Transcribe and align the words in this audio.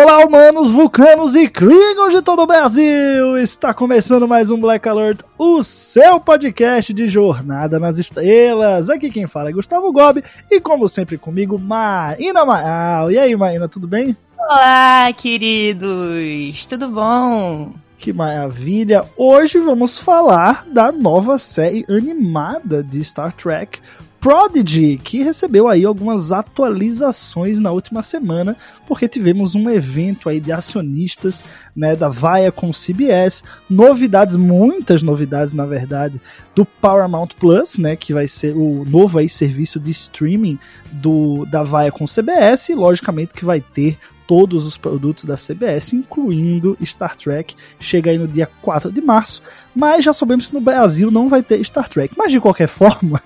Olá, 0.00 0.24
humanos, 0.24 0.70
vulcanos 0.70 1.34
e 1.34 1.48
Klingons 1.48 2.14
de 2.14 2.22
todo 2.22 2.42
o 2.42 2.46
Brasil! 2.46 3.36
Está 3.36 3.74
começando 3.74 4.28
mais 4.28 4.48
um 4.48 4.60
Black 4.60 4.88
Alert, 4.88 5.22
o 5.36 5.60
seu 5.64 6.20
podcast 6.20 6.94
de 6.94 7.08
Jornada 7.08 7.80
nas 7.80 7.98
Estrelas. 7.98 8.88
Aqui 8.88 9.10
quem 9.10 9.26
fala 9.26 9.48
é 9.48 9.52
Gustavo 9.52 9.90
Gobi 9.90 10.22
e, 10.48 10.60
como 10.60 10.88
sempre, 10.88 11.18
comigo, 11.18 11.58
Maína 11.58 12.44
Maal. 12.44 13.10
E 13.10 13.18
aí, 13.18 13.34
Maína, 13.34 13.68
tudo 13.68 13.88
bem? 13.88 14.16
Olá, 14.38 15.12
queridos! 15.14 16.64
Tudo 16.66 16.88
bom? 16.90 17.72
Que 17.98 18.12
maravilha! 18.12 19.04
Hoje 19.16 19.58
vamos 19.58 19.98
falar 19.98 20.64
da 20.68 20.92
nova 20.92 21.38
série 21.38 21.84
animada 21.88 22.84
de 22.84 23.02
Star 23.02 23.32
Trek, 23.32 23.80
Prodigy, 24.28 24.98
que 25.02 25.22
recebeu 25.22 25.68
aí 25.68 25.86
algumas 25.86 26.32
atualizações 26.32 27.58
na 27.58 27.72
última 27.72 28.02
semana, 28.02 28.58
porque 28.86 29.08
tivemos 29.08 29.54
um 29.54 29.70
evento 29.70 30.28
aí 30.28 30.38
de 30.38 30.52
acionistas, 30.52 31.42
né, 31.74 31.96
da 31.96 32.10
Vaia 32.10 32.52
com 32.52 32.70
CBS, 32.70 33.42
novidades, 33.70 34.36
muitas 34.36 35.02
novidades 35.02 35.54
na 35.54 35.64
verdade, 35.64 36.20
do 36.54 36.66
Paramount 36.66 37.28
Plus, 37.40 37.78
né, 37.78 37.96
que 37.96 38.12
vai 38.12 38.28
ser 38.28 38.54
o 38.54 38.84
novo 38.86 39.18
aí 39.18 39.30
serviço 39.30 39.80
de 39.80 39.92
streaming 39.92 40.58
do 40.92 41.46
da 41.46 41.62
Vaia 41.62 41.90
com 41.90 42.04
CBS, 42.04 42.68
e 42.68 42.74
logicamente 42.74 43.32
que 43.32 43.46
vai 43.46 43.62
ter 43.62 43.96
todos 44.28 44.66
os 44.66 44.76
produtos 44.76 45.24
da 45.24 45.36
CBS, 45.36 45.96
incluindo 45.96 46.76
Star 46.84 47.16
Trek, 47.16 47.56
chega 47.80 48.10
aí 48.10 48.18
no 48.18 48.28
dia 48.28 48.46
4 48.60 48.92
de 48.92 49.00
março, 49.00 49.42
mas 49.74 50.04
já 50.04 50.12
sabemos 50.12 50.46
que 50.46 50.54
no 50.54 50.60
Brasil 50.60 51.10
não 51.10 51.30
vai 51.30 51.42
ter 51.42 51.64
Star 51.64 51.88
Trek. 51.88 52.14
Mas 52.14 52.30
de 52.30 52.38
qualquer 52.38 52.68
forma, 52.68 53.22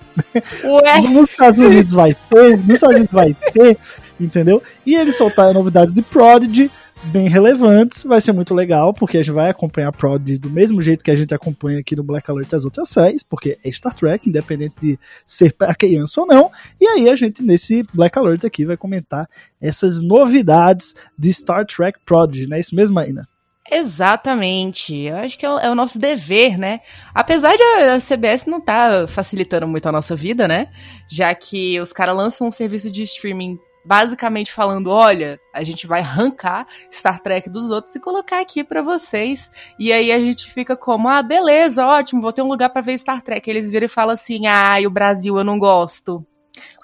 Ué, 0.63 1.01
nos 1.01 1.29
Estados 1.29 1.59
Unidos 1.59 1.91
vai 1.91 2.15
ter, 2.29 2.57
nos 2.57 2.69
Estados 2.69 2.95
Unidos 2.95 3.11
vai 3.11 3.35
ter, 3.51 3.77
entendeu? 4.17 4.63
E 4.85 4.95
eles 4.95 5.17
soltaram 5.17 5.53
novidades 5.53 5.93
de 5.93 6.01
Prodigy, 6.01 6.71
bem 7.05 7.27
relevantes, 7.27 8.03
vai 8.03 8.21
ser 8.21 8.31
muito 8.31 8.53
legal, 8.53 8.93
porque 8.93 9.17
a 9.17 9.23
gente 9.23 9.33
vai 9.33 9.49
acompanhar 9.49 9.91
Prodigy 9.91 10.37
do 10.37 10.49
mesmo 10.49 10.81
jeito 10.81 11.03
que 11.03 11.11
a 11.11 11.15
gente 11.15 11.33
acompanha 11.33 11.79
aqui 11.79 11.95
no 11.95 12.03
Black 12.03 12.29
Alert 12.29 12.53
as 12.53 12.65
outras 12.65 12.89
séries, 12.89 13.23
porque 13.23 13.57
é 13.63 13.71
Star 13.71 13.93
Trek, 13.93 14.29
independente 14.29 14.75
de 14.79 14.99
ser 15.25 15.53
para 15.53 15.75
criança 15.75 16.21
ou 16.21 16.27
não. 16.27 16.51
E 16.79 16.87
aí 16.87 17.09
a 17.09 17.15
gente, 17.15 17.43
nesse 17.43 17.83
Black 17.93 18.17
Alert 18.17 18.45
aqui, 18.45 18.65
vai 18.65 18.77
comentar 18.77 19.29
essas 19.61 20.01
novidades 20.01 20.95
de 21.17 21.33
Star 21.33 21.65
Trek 21.65 21.99
Prodigy, 22.05 22.47
não 22.47 22.57
é 22.57 22.59
isso 22.59 22.75
mesmo, 22.75 22.97
Aina? 22.99 23.27
exatamente. 23.71 24.95
Eu 24.95 25.17
acho 25.17 25.37
que 25.37 25.45
é 25.45 25.49
o, 25.49 25.57
é 25.57 25.69
o 25.69 25.75
nosso 25.75 25.97
dever, 25.97 26.57
né? 26.57 26.81
Apesar 27.13 27.55
de 27.55 27.63
a, 27.63 27.95
a 27.95 27.99
CBS 27.99 28.45
não 28.45 28.61
tá 28.61 29.07
facilitando 29.07 29.67
muito 29.67 29.87
a 29.87 29.91
nossa 29.91 30.15
vida, 30.15 30.47
né? 30.47 30.67
Já 31.09 31.33
que 31.33 31.79
os 31.79 31.91
caras 31.91 32.15
lançam 32.15 32.47
um 32.47 32.51
serviço 32.51 32.91
de 32.91 33.03
streaming 33.03 33.57
basicamente 33.85 34.51
falando, 34.51 34.89
olha, 34.89 35.39
a 35.53 35.63
gente 35.63 35.85
vai 35.85 35.99
arrancar 35.99 36.67
Star 36.91 37.19
Trek 37.19 37.49
dos 37.49 37.65
outros 37.65 37.95
e 37.95 37.99
colocar 37.99 38.39
aqui 38.39 38.63
pra 38.63 38.81
vocês. 38.81 39.51
E 39.77 39.91
aí 39.91 40.11
a 40.11 40.19
gente 40.19 40.51
fica 40.51 40.75
como, 40.75 41.09
ah, 41.09 41.21
beleza, 41.21 41.85
ótimo, 41.85 42.21
vou 42.21 42.33
ter 42.33 42.41
um 42.41 42.47
lugar 42.47 42.69
pra 42.69 42.81
ver 42.81 42.97
Star 42.97 43.21
Trek. 43.21 43.49
Eles 43.49 43.69
viram 43.69 43.85
e 43.85 43.89
falam 43.89 44.13
assim, 44.13 44.47
ah, 44.47 44.79
e 44.79 44.87
o 44.87 44.91
Brasil 44.91 45.37
eu 45.37 45.43
não 45.43 45.59
gosto. 45.59 46.25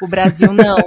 O 0.02 0.08
Brasil 0.08 0.52
não. 0.52 0.78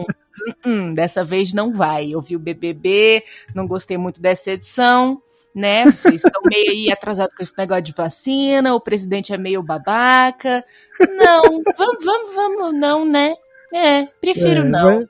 Uh-uh, 0.67 0.93
dessa 0.95 1.25
vez 1.25 1.53
não 1.53 1.73
vai. 1.73 2.11
Eu 2.11 2.21
vi 2.21 2.37
o 2.37 2.41
BBB, 2.41 3.25
não 3.55 3.67
gostei 3.67 3.97
muito 3.97 4.21
dessa 4.21 4.51
edição, 4.51 5.23
né? 5.55 5.85
Vocês 5.85 6.25
estão 6.25 6.43
meio 6.45 6.71
aí 6.71 6.91
atrasados 6.91 7.35
com 7.35 7.43
esse 7.43 7.57
negócio 7.57 7.83
de 7.83 7.93
vacina, 7.93 8.75
o 8.75 8.81
presidente 8.81 9.33
é 9.33 9.39
meio 9.39 9.63
babaca. 9.63 10.65
Não, 11.01 11.63
vamos, 11.77 12.05
vamos, 12.05 12.35
vamos, 12.35 12.75
não, 12.75 13.05
né? 13.05 13.35
É, 13.73 14.07
prefiro 14.21 14.63
É, 14.63 14.65
não. 14.65 15.09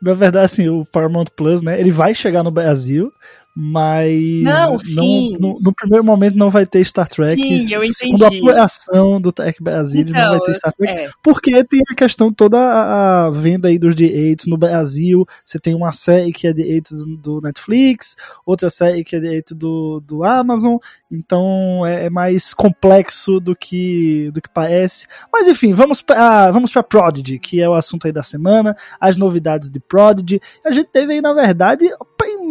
Na 0.00 0.14
verdade, 0.14 0.46
assim, 0.46 0.68
o 0.68 0.84
Paramount 0.84 1.26
Plus, 1.36 1.62
né, 1.62 1.78
ele 1.78 1.90
vai 1.90 2.14
chegar 2.14 2.42
no 2.42 2.50
Brasil, 2.50 3.12
mas 3.54 4.42
Não, 4.42 4.78
sim. 4.78 5.36
no, 5.40 5.58
no 5.60 5.74
primeiro 5.74 6.04
momento 6.04 6.36
não 6.36 6.50
vai 6.50 6.64
ter 6.64 6.84
Star 6.84 7.08
Trek. 7.08 7.40
Sim, 7.40 7.72
eu 7.72 7.82
Segundo 7.92 8.22
a 8.24 8.26
entendi. 8.28 8.38
apuração 8.42 9.20
do 9.20 9.32
Trek 9.32 9.62
Brasil, 9.62 10.02
não 10.04 10.10
Então, 10.10 10.30
vai 10.30 10.40
ter 10.40 10.54
Star 10.54 10.72
Trek. 10.72 10.92
É, 10.92 11.10
Porque 11.22 11.64
tem 11.64 11.80
a 11.90 11.94
questão 11.94 12.32
toda 12.32 12.58
a 12.58 13.30
venda 13.30 13.68
aí 13.68 13.78
dos 13.78 13.94
direitos 13.94 14.46
no 14.46 14.56
Brasil. 14.56 15.26
Você 15.44 15.58
tem 15.58 15.74
uma 15.74 15.92
série 15.92 16.32
que 16.32 16.46
é 16.46 16.52
direito 16.52 16.94
do- 17.16 17.40
Netflix, 17.40 18.16
outra 18.46 18.70
série 18.70 19.02
que 19.04 19.16
é 19.16 19.20
direito 19.20 19.54
do, 19.54 20.00
do 20.06 20.24
Amazon. 20.24 20.76
Então 21.10 21.84
é, 21.84 22.06
é 22.06 22.10
mais 22.10 22.54
complexo 22.54 23.40
do 23.40 23.56
que 23.56 24.30
do 24.32 24.40
que 24.40 24.48
parece. 24.48 25.06
Mas 25.32 25.48
enfim, 25.48 25.72
vamos 25.74 26.00
para 26.02 26.50
vamos 26.52 26.70
para 26.72 26.82
Prodigy, 26.82 27.38
que 27.38 27.60
é 27.60 27.68
o 27.68 27.74
assunto 27.74 28.06
aí 28.06 28.12
da 28.12 28.22
semana, 28.22 28.76
as 29.00 29.16
novidades 29.16 29.70
de 29.70 29.80
Prodigy. 29.80 30.40
A 30.64 30.70
gente 30.70 30.88
teve 30.88 31.14
aí 31.14 31.20
na 31.20 31.32
verdade 31.32 31.90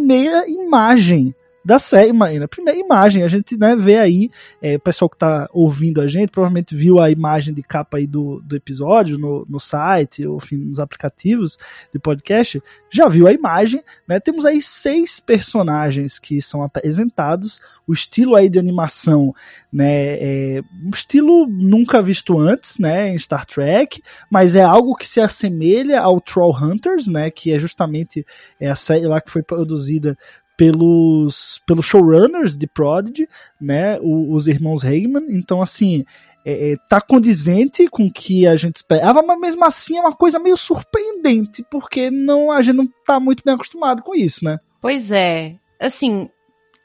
primeira 0.00 0.48
imagem 0.48 1.34
da 1.64 1.78
série, 1.78 2.12
Marina. 2.12 2.48
Primeira 2.48 2.78
imagem, 2.78 3.22
a 3.22 3.28
gente 3.28 3.56
né, 3.56 3.76
vê 3.76 3.98
aí, 3.98 4.30
é, 4.62 4.76
o 4.76 4.80
pessoal 4.80 5.08
que 5.08 5.18
tá 5.18 5.48
ouvindo 5.52 6.00
a 6.00 6.08
gente 6.08 6.30
provavelmente 6.30 6.74
viu 6.74 6.98
a 6.98 7.10
imagem 7.10 7.52
de 7.52 7.62
capa 7.62 7.98
aí 7.98 8.06
do, 8.06 8.40
do 8.40 8.56
episódio 8.56 9.18
no, 9.18 9.46
no 9.48 9.60
site, 9.60 10.26
ou 10.26 10.38
enfim, 10.38 10.56
nos 10.56 10.80
aplicativos 10.80 11.58
de 11.92 11.98
podcast, 11.98 12.62
já 12.90 13.08
viu 13.08 13.26
a 13.26 13.32
imagem, 13.32 13.82
né? 14.08 14.18
Temos 14.18 14.46
aí 14.46 14.62
seis 14.62 15.20
personagens 15.20 16.18
que 16.18 16.40
são 16.40 16.62
apresentados, 16.62 17.60
o 17.90 17.92
estilo 17.92 18.36
aí 18.36 18.48
de 18.48 18.58
animação, 18.58 19.34
né, 19.72 20.14
é 20.20 20.62
um 20.84 20.90
estilo 20.90 21.44
nunca 21.48 22.00
visto 22.00 22.38
antes, 22.38 22.78
né, 22.78 23.12
em 23.12 23.18
Star 23.18 23.44
Trek, 23.44 24.00
mas 24.30 24.54
é 24.54 24.62
algo 24.62 24.94
que 24.94 25.06
se 25.06 25.20
assemelha 25.20 26.00
ao 26.00 26.20
Troll 26.20 26.56
Hunters, 26.56 27.08
né, 27.08 27.30
que 27.30 27.52
é 27.52 27.58
justamente 27.58 28.24
é 28.60 28.70
a 28.70 28.76
série 28.76 29.06
lá 29.06 29.20
que 29.20 29.30
foi 29.30 29.42
produzida 29.42 30.16
pelos, 30.60 31.58
pelos 31.66 31.86
showrunners 31.86 32.54
de 32.54 32.66
Prodigy, 32.66 33.26
né, 33.58 33.98
os 33.98 34.46
irmãos 34.46 34.84
Heyman. 34.84 35.24
Então, 35.30 35.62
assim, 35.62 36.04
é, 36.44 36.72
é, 36.72 36.76
tá 36.86 37.00
condizente 37.00 37.88
com 37.88 38.04
o 38.04 38.12
que 38.12 38.46
a 38.46 38.54
gente 38.56 38.76
esperava, 38.76 39.22
mas 39.22 39.40
mesmo 39.40 39.64
assim 39.64 39.96
é 39.96 40.02
uma 40.02 40.14
coisa 40.14 40.38
meio 40.38 40.58
surpreendente, 40.58 41.64
porque 41.70 42.10
não, 42.10 42.52
a 42.52 42.60
gente 42.60 42.76
não 42.76 42.86
tá 43.06 43.18
muito 43.18 43.42
bem 43.42 43.54
acostumado 43.54 44.02
com 44.02 44.14
isso, 44.14 44.44
né? 44.44 44.58
Pois 44.82 45.10
é. 45.10 45.56
Assim, 45.80 46.28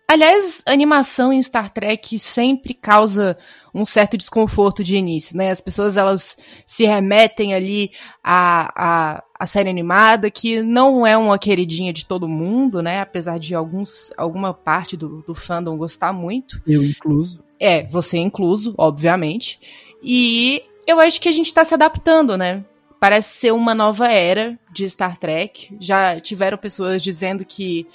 aliás, 0.08 0.62
animação 0.66 1.32
em 1.34 1.42
Star 1.42 1.70
Trek 1.72 2.18
sempre 2.20 2.74
causa 2.74 3.38
um 3.74 3.86
certo 3.86 4.18
desconforto 4.18 4.84
de 4.84 4.96
início, 4.96 5.36
né? 5.36 5.52
As 5.52 5.60
pessoas 5.60 5.98
elas 5.98 6.38
se 6.66 6.86
remetem 6.86 7.54
ali 7.54 7.92
à, 8.24 8.72
à, 8.76 9.24
à 9.38 9.46
série 9.46 9.70
animada, 9.70 10.32
que 10.32 10.62
não 10.62 11.06
é 11.06 11.18
uma 11.18 11.38
queridinha 11.38 11.92
de 11.92 12.06
todo 12.06 12.28
mundo, 12.28 12.82
né? 12.82 13.02
Apesar 13.02 13.38
de 13.38 13.54
alguns, 13.54 14.14
alguma 14.18 14.54
parte 14.54 14.96
do, 14.96 15.22
do 15.24 15.36
fandom 15.36 15.78
gostar 15.78 16.14
muito. 16.14 16.62
Eu 16.66 16.84
incluso. 16.84 17.44
É, 17.60 17.84
você 17.84 18.18
incluso, 18.18 18.74
obviamente. 18.78 19.60
E 20.02 20.64
eu 20.88 21.00
acho 21.00 21.20
que 21.20 21.30
a 21.30 21.32
gente 21.32 21.54
tá 21.54 21.66
se 21.66 21.74
adaptando, 21.74 22.38
né? 22.38 22.64
Parece 23.00 23.40
ser 23.40 23.52
uma 23.52 23.76
nova 23.76 24.08
era 24.08 24.58
de 24.72 24.90
Star 24.90 25.18
Trek. 25.18 25.76
Já 25.80 26.20
tiveram 26.20 26.58
pessoas 26.58 27.04
dizendo 27.04 27.44
que 27.44 27.86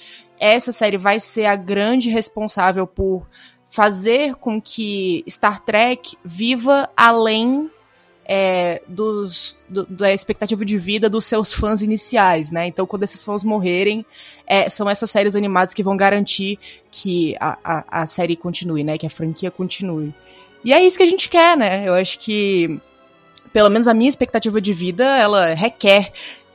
essa 0.41 0.71
série 0.71 0.97
vai 0.97 1.19
ser 1.19 1.45
a 1.45 1.55
grande 1.55 2.09
responsável 2.09 2.85
por 2.87 3.25
fazer 3.69 4.35
com 4.35 4.59
que 4.61 5.23
Star 5.29 5.63
Trek 5.63 6.17
viva 6.25 6.89
além 6.97 7.69
é, 8.25 8.81
dos, 8.87 9.59
do- 9.67 9.85
da 9.85 10.13
expectativa 10.13 10.63
de 10.65 10.77
vida 10.77 11.09
dos 11.09 11.25
seus 11.25 11.53
fãs 11.53 11.81
iniciais, 11.81 12.49
né? 12.49 12.67
Então, 12.67 12.85
quando 12.85 13.03
esses 13.03 13.23
fãs 13.23 13.43
morrerem, 13.43 14.05
é, 14.47 14.69
são 14.69 14.89
essas 14.89 15.09
séries 15.11 15.35
animadas 15.35 15.73
que 15.73 15.83
vão 15.83 15.95
garantir 15.97 16.57
que 16.89 17.35
a, 17.39 17.57
a, 17.63 18.01
a 18.01 18.05
série 18.07 18.35
continue, 18.35 18.83
né? 18.83 18.97
Que 18.97 19.05
a 19.05 19.09
franquia 19.09 19.51
continue. 19.51 20.13
E 20.63 20.71
é 20.73 20.81
isso 20.83 20.97
que 20.97 21.03
a 21.03 21.07
gente 21.07 21.27
quer, 21.29 21.57
né? 21.57 21.87
Eu 21.87 21.93
acho 21.93 22.19
que, 22.19 22.79
pelo 23.51 23.69
menos 23.69 23.87
a 23.87 23.93
minha 23.93 24.09
expectativa 24.09 24.61
de 24.61 24.71
vida, 24.73 25.03
ela 25.17 25.53
requer 25.53 26.11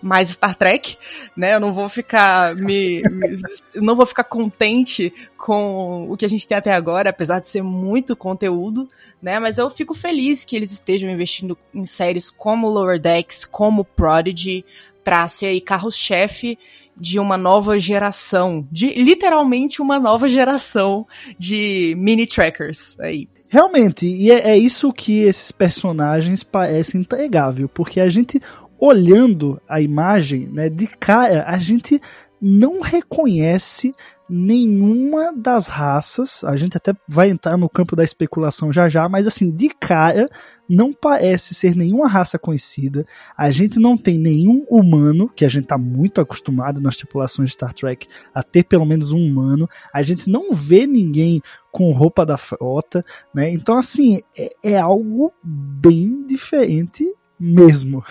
mais 0.07 0.29
Star 0.31 0.55
Trek, 0.55 0.97
né? 1.37 1.55
Eu 1.55 1.61
não 1.61 1.73
vou 1.73 1.89
ficar 1.89 2.55
me, 2.55 3.03
me 3.03 3.41
não 3.75 3.97
vou 3.97 4.07
ficar 4.07 4.25
contente 4.25 5.13
com 5.37 6.11
o 6.11 6.17
que 6.17 6.25
a 6.25 6.29
gente 6.29 6.47
tem 6.47 6.57
até 6.57 6.73
agora, 6.73 7.11
apesar 7.11 7.41
de 7.41 7.49
ser 7.49 7.63
muito 7.63 8.15
conteúdo, 8.15 8.89
né? 9.21 9.39
Mas 9.41 9.59
eu 9.59 9.69
fico 9.69 9.95
feliz 9.95 10.45
que 10.45 10.55
eles 10.55 10.73
estejam 10.73 11.11
investindo 11.11 11.59
em 11.75 11.85
séries 11.85 12.31
como 12.31 12.69
Lower 12.69 13.01
Decks, 13.01 13.45
como 13.45 13.85
Prodigy, 13.85 14.65
para 15.03 15.27
ser 15.29 15.61
carro-chefe 15.61 16.59
de 16.97 17.19
uma 17.19 17.37
nova 17.37 17.79
geração, 17.79 18.67
de 18.73 18.89
literalmente 18.95 19.83
uma 19.83 19.99
nova 19.99 20.29
geração 20.29 21.07
de 21.39 21.95
mini 21.99 22.27
trackers 22.27 22.99
aí. 22.99 23.29
Realmente, 23.49 24.07
e 24.07 24.31
é, 24.31 24.51
é 24.51 24.59
isso 24.59 24.93
que 24.93 25.21
esses 25.21 25.53
personagens 25.53 26.43
parecem 26.43 27.01
entregável, 27.01 27.69
porque 27.69 28.01
a 28.01 28.09
gente 28.09 28.41
olhando 28.79 29.61
a 29.69 29.81
imagem, 29.81 30.47
né, 30.49 30.69
de 30.69 30.87
cara, 30.87 31.45
a 31.47 31.59
gente 31.59 32.01
não 32.41 32.81
reconhece 32.81 33.93
nenhuma 34.29 35.33
das 35.33 35.69
raças. 35.69 36.43
A 36.45 36.57
gente 36.57 36.77
até 36.77 36.93
vai 37.09 37.31
entrar 37.31 37.57
no 37.57 37.69
campo 37.69 37.95
da 37.95 38.05
especulação 38.05 38.73
já 38.73 38.89
já, 38.89 39.09
mas 39.09 39.27
assim, 39.27 39.51
de 39.51 39.69
cara, 39.69 40.29
não 40.69 40.93
parece 40.93 41.55
ser 41.55 41.77
nenhuma 41.77 42.09
raça 42.09 42.39
conhecida. 42.39 43.07
A 43.37 43.51
gente 43.51 43.79
não 43.79 43.97
tem 43.97 44.19
nenhum 44.19 44.67
humano, 44.69 45.29
que 45.29 45.45
a 45.45 45.49
gente 45.49 45.65
está 45.65 45.79
muito 45.79 46.21
acostumado 46.21 46.81
nas 46.81 46.97
tripulações 46.97 47.51
de 47.51 47.55
Star 47.55 47.73
Trek 47.73 48.07
a 48.35 48.43
ter 48.43 48.65
pelo 48.65 48.85
menos 48.85 49.13
um 49.13 49.19
humano. 49.19 49.69
A 49.93 50.03
gente 50.03 50.29
não 50.29 50.53
vê 50.53 50.87
ninguém 50.87 51.41
com 51.71 51.93
roupa 51.93 52.27
da 52.27 52.37
frota, 52.37 53.05
né? 53.35 53.51
Então, 53.51 53.79
assim, 53.79 54.21
é, 54.37 54.51
é 54.63 54.79
algo 54.79 55.33
bem 55.43 56.27
diferente 56.27 57.07
mesmo. 57.39 58.05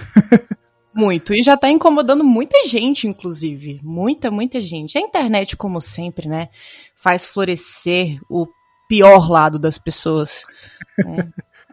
Muito. 0.94 1.34
E 1.34 1.44
já 1.44 1.58
tá 1.58 1.70
incomodando 1.70 2.24
muita 2.24 2.66
gente, 2.68 3.06
inclusive. 3.08 3.82
Muita, 3.84 4.32
muita 4.32 4.62
gente. 4.62 4.98
A 4.98 5.02
internet, 5.02 5.58
como 5.58 5.82
sempre, 5.82 6.30
né? 6.30 6.48
Faz 6.96 7.26
florescer 7.26 8.18
o 8.30 8.48
pior 8.88 9.30
lado 9.30 9.60
das 9.60 9.78
pessoas. 9.78 10.46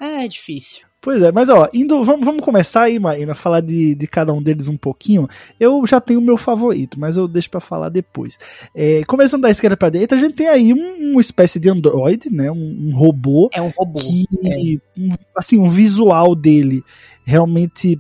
É, 0.01 0.25
é 0.25 0.29
difícil. 0.29 0.85
Pois 1.03 1.21
é, 1.21 1.33
mas 1.33 1.49
ó, 1.49 1.69
indo, 1.75 2.05
vamos, 2.05 2.25
vamos 2.25 2.45
começar 2.45 2.83
aí, 2.83 2.97
Marina, 2.97 3.35
falar 3.35 3.61
de, 3.61 3.93
de 3.93 4.07
cada 4.07 4.33
um 4.33 4.41
deles 4.41 4.69
um 4.69 4.77
pouquinho. 4.77 5.29
Eu 5.59 5.85
já 5.85 6.01
tenho 6.01 6.21
o 6.21 6.23
meu 6.23 6.37
favorito, 6.37 6.99
mas 6.99 7.17
eu 7.17 7.27
deixo 7.27 7.51
para 7.51 7.59
falar 7.59 7.89
depois. 7.89 8.39
É, 8.73 9.03
começando 9.05 9.43
da 9.43 9.51
esquerda 9.51 9.77
para 9.77 9.91
direita, 9.91 10.15
a 10.15 10.19
gente 10.19 10.37
tem 10.37 10.47
aí 10.47 10.73
um, 10.73 11.11
uma 11.11 11.21
espécie 11.21 11.59
de 11.59 11.69
android, 11.69 12.31
né, 12.31 12.53
um, 12.53 12.89
um 12.89 12.95
robô. 12.95 13.51
É 13.53 13.61
um 13.61 13.73
robô. 13.77 13.99
Que, 13.99 14.27
é. 14.45 15.01
Um, 15.01 15.09
assim, 15.37 15.59
um 15.59 15.69
visual 15.69 16.37
dele 16.37 16.85
realmente 17.25 17.99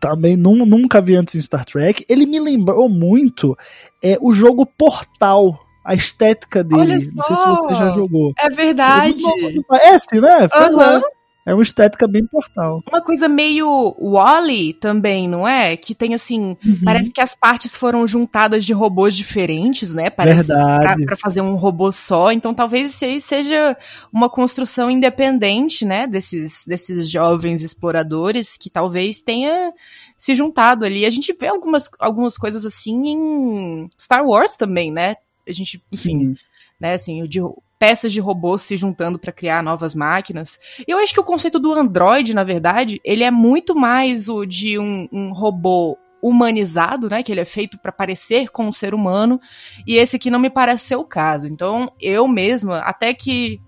também 0.00 0.36
nunca 0.36 1.00
vi 1.00 1.16
antes 1.16 1.34
em 1.34 1.42
Star 1.42 1.64
Trek. 1.64 2.04
Ele 2.08 2.26
me 2.26 2.38
lembrou 2.38 2.88
muito 2.88 3.56
é, 4.02 4.18
o 4.20 4.32
jogo 4.32 4.66
Portal. 4.66 5.58
A 5.84 5.94
estética 5.94 6.64
dele. 6.64 7.10
Não 7.14 7.22
sei 7.24 7.36
se 7.36 7.46
você 7.46 7.74
já 7.74 7.90
jogou. 7.90 8.32
É 8.38 8.48
verdade. 8.48 9.22
Parece, 9.68 10.18
né? 10.18 10.44
Uhum. 10.44 11.02
É 11.46 11.52
uma 11.52 11.62
estética 11.62 12.08
bem 12.08 12.26
portal. 12.26 12.82
Uma 12.90 13.02
coisa 13.02 13.28
meio 13.28 13.94
Wally 14.00 14.72
também, 14.72 15.28
não 15.28 15.46
é? 15.46 15.76
Que 15.76 15.94
tem 15.94 16.14
assim, 16.14 16.56
uhum. 16.64 16.80
parece 16.82 17.12
que 17.12 17.20
as 17.20 17.34
partes 17.34 17.76
foram 17.76 18.06
juntadas 18.06 18.64
de 18.64 18.72
robôs 18.72 19.14
diferentes, 19.14 19.92
né? 19.92 20.08
Parece 20.08 20.46
Verdade. 20.46 20.82
Pra, 20.82 21.04
pra 21.04 21.16
fazer 21.16 21.42
um 21.42 21.54
robô 21.54 21.92
só. 21.92 22.32
Então 22.32 22.54
talvez 22.54 22.90
isso 22.90 23.04
aí 23.04 23.20
seja 23.20 23.76
uma 24.10 24.30
construção 24.30 24.90
independente, 24.90 25.84
né? 25.84 26.06
Desses, 26.06 26.64
desses 26.66 27.10
jovens 27.10 27.62
exploradores 27.62 28.56
que 28.56 28.70
talvez 28.70 29.20
tenha 29.20 29.72
se 30.16 30.34
juntado 30.34 30.86
ali. 30.86 31.04
A 31.04 31.10
gente 31.10 31.36
vê 31.38 31.48
algumas, 31.48 31.90
algumas 31.98 32.38
coisas 32.38 32.64
assim 32.64 33.08
em 33.08 33.90
Star 34.00 34.24
Wars 34.24 34.56
também, 34.56 34.90
né? 34.90 35.16
A 35.46 35.52
gente, 35.52 35.82
enfim, 35.92 36.18
Sim. 36.18 36.36
né, 36.80 36.94
assim, 36.94 37.22
o 37.22 37.28
de 37.28 37.40
peças 37.84 38.14
de 38.14 38.18
robôs 38.18 38.62
se 38.62 38.78
juntando 38.78 39.18
para 39.18 39.30
criar 39.30 39.62
novas 39.62 39.94
máquinas. 39.94 40.58
E 40.88 40.90
eu 40.90 40.96
acho 40.96 41.12
que 41.12 41.20
o 41.20 41.24
conceito 41.24 41.58
do 41.58 41.74
Android, 41.74 42.34
na 42.34 42.42
verdade, 42.42 42.98
ele 43.04 43.22
é 43.22 43.30
muito 43.30 43.74
mais 43.74 44.26
o 44.26 44.46
de 44.46 44.78
um, 44.78 45.06
um 45.12 45.34
robô 45.34 45.98
humanizado, 46.22 47.10
né, 47.10 47.22
que 47.22 47.30
ele 47.30 47.42
é 47.42 47.44
feito 47.44 47.76
para 47.78 47.92
parecer 47.92 48.48
com 48.48 48.64
um 48.64 48.72
ser 48.72 48.94
humano, 48.94 49.38
e 49.86 49.96
esse 49.96 50.16
aqui 50.16 50.30
não 50.30 50.38
me 50.38 50.48
parece 50.48 50.86
ser 50.86 50.96
o 50.96 51.04
caso. 51.04 51.46
Então, 51.46 51.92
eu 52.00 52.26
mesma, 52.26 52.78
até 52.78 53.12
que 53.12 53.60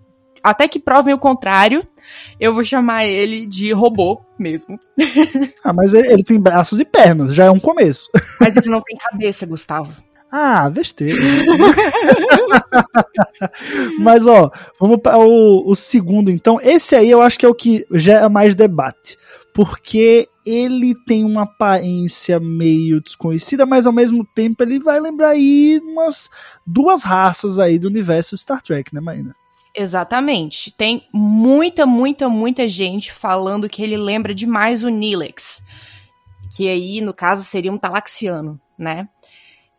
até 0.43 0.67
que 0.67 0.81
provem 0.81 1.13
o 1.13 1.19
contrário, 1.19 1.87
eu 2.41 2.55
vou 2.55 2.65
chamar 2.65 3.05
ele 3.05 3.47
de 3.47 3.71
robô 3.73 4.25
mesmo. 4.39 4.81
ah, 5.63 5.75
mas 5.75 5.93
ele, 5.93 6.11
ele, 6.11 6.25
tem 6.25 6.41
braços 6.41 6.81
e 6.81 6.87
pernas, 6.87 7.35
já 7.35 7.45
é 7.45 7.51
um 7.51 7.61
começo. 7.61 8.09
Mas 8.41 8.57
ele 8.57 8.71
não 8.71 8.81
tem 8.81 8.97
cabeça, 8.97 9.45
Gustavo. 9.45 9.93
Ah, 10.31 10.69
besteira. 10.69 11.17
Mas, 13.99 14.27
ó, 14.27 14.51
vamos 14.79 15.01
para 15.01 15.19
o, 15.19 15.71
o, 15.71 15.75
segundo, 15.75 16.31
então. 16.31 16.61
Esse 16.61 16.97
aí 16.97 17.11
eu 17.11 17.23
acho 17.23 17.39
que 17.39 17.47
é 17.47 17.49
o 17.49 17.55
que 17.55 17.87
gera 17.93 18.29
mais 18.29 18.55
debate. 18.55 19.17
Porque 19.55 20.29
ele 20.45 20.95
tem 21.07 21.25
uma 21.25 21.45
aparência 21.45 22.39
meio 22.39 23.01
desconhecida, 23.01 23.65
mas 23.65 23.87
ao 23.87 23.93
mesmo 23.93 24.27
tempo 24.35 24.63
ele 24.63 24.79
vai 24.79 25.01
lembrar 25.01 25.31
aí 25.31 25.81
umas 25.83 26.29
duas 26.67 27.03
raças 27.03 27.59
aí 27.59 27.79
do 27.79 27.89
universo 27.89 28.37
Star 28.37 28.61
Trek, 28.61 28.95
né, 28.95 29.01
Marina? 29.01 29.35
Exatamente. 29.75 30.73
Tem 30.73 31.07
muita, 31.13 31.85
muita, 31.85 32.29
muita 32.29 32.69
gente 32.69 33.13
falando 33.13 33.69
que 33.69 33.83
ele 33.83 33.97
lembra 33.97 34.35
demais 34.35 34.83
o 34.83 34.89
Nilex. 34.89 35.63
Que 36.55 36.69
aí, 36.69 37.01
no 37.01 37.13
caso, 37.13 37.45
seria 37.45 37.73
um 37.73 37.77
talaxiano, 37.77 38.61
né? 38.79 39.09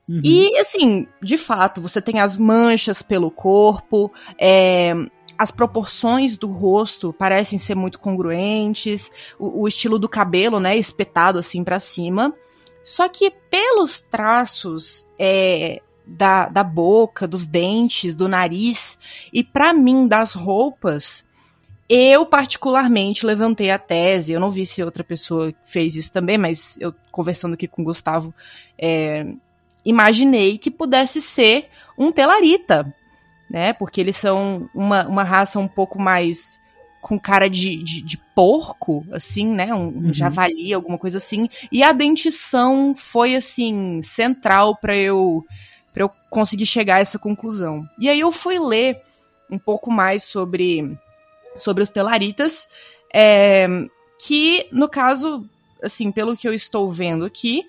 Uhum. 0.08 0.22
E, 0.24 0.58
assim, 0.58 1.08
de 1.22 1.38
fato, 1.38 1.82
você 1.82 2.02
tem 2.02 2.20
as 2.20 2.38
manchas 2.38 3.02
pelo 3.02 3.30
corpo, 3.30 4.12
é, 4.40 4.94
as 5.38 5.52
proporções 5.52 6.38
do 6.38 6.48
rosto 6.48 7.14
parecem 7.14 7.60
ser 7.60 7.76
muito 7.76 8.00
congruentes, 8.00 9.12
o, 9.38 9.64
o 9.64 9.68
estilo 9.68 10.00
do 10.00 10.10
cabelo, 10.10 10.60
né, 10.60 10.78
espetado 10.78 11.38
assim 11.38 11.64
para 11.64 11.80
cima. 11.80 12.34
Só 12.84 13.10
que 13.10 13.30
pelos 13.50 14.00
traços 14.00 15.06
é, 15.20 15.82
da, 16.06 16.48
da 16.48 16.64
boca, 16.64 17.28
dos 17.28 17.46
dentes, 17.46 18.16
do 18.16 18.30
nariz 18.30 18.98
e, 19.34 19.44
para 19.44 19.74
mim, 19.74 20.08
das 20.08 20.32
roupas, 20.32 21.28
eu 21.90 22.26
particularmente 22.26 23.26
levantei 23.26 23.70
a 23.72 23.78
tese. 23.78 24.32
Eu 24.32 24.40
não 24.40 24.50
vi 24.50 24.66
se 24.66 24.82
outra 24.82 25.04
pessoa 25.04 25.54
fez 25.66 25.96
isso 25.96 26.12
também, 26.14 26.38
mas 26.38 26.78
eu 26.80 26.94
conversando 27.12 27.54
aqui 27.54 27.68
com 27.68 27.82
o 27.82 27.86
Gustavo, 27.86 28.34
é, 28.78 29.26
imaginei 29.88 30.58
que 30.58 30.70
pudesse 30.70 31.22
ser 31.22 31.70
um 31.98 32.12
telarita, 32.12 32.94
né? 33.50 33.72
Porque 33.74 34.02
eles 34.02 34.18
são 34.18 34.70
uma, 34.76 35.08
uma 35.08 35.24
raça 35.24 35.58
um 35.58 35.68
pouco 35.68 36.00
mais 36.00 36.60
com 37.02 37.18
cara 37.18 37.50
de, 37.50 37.82
de, 37.82 38.02
de 38.02 38.18
porco, 38.36 39.06
assim, 39.14 39.48
né? 39.48 39.74
Um, 39.74 39.88
um 39.88 40.06
uhum. 40.08 40.14
javali, 40.14 40.74
alguma 40.74 40.98
coisa 40.98 41.18
assim. 41.18 41.48
E 41.72 41.82
a 41.82 41.94
dentição 41.94 42.94
foi, 42.96 43.34
assim, 43.34 44.02
central 44.02 44.76
para 44.76 44.96
eu, 44.96 45.46
pra 45.94 46.04
eu 46.04 46.12
conseguir 46.30 46.66
chegar 46.66 46.96
a 46.96 47.00
essa 47.00 47.18
conclusão. 47.18 47.88
E 47.98 48.10
aí 48.10 48.20
eu 48.20 48.32
fui 48.32 48.60
ler 48.60 49.02
um 49.50 49.58
pouco 49.58 49.90
mais 49.90 50.26
sobre, 50.26 50.98
sobre 51.58 51.82
os 51.82 51.90
telaritas, 51.90 52.68
é, 53.14 53.66
que, 54.20 54.68
no 54.74 54.90
caso, 54.90 55.50
assim, 55.82 56.12
pelo 56.12 56.36
que 56.36 56.46
eu 56.48 56.54
estou 56.54 56.92
vendo 56.92 57.24
aqui, 57.24 57.66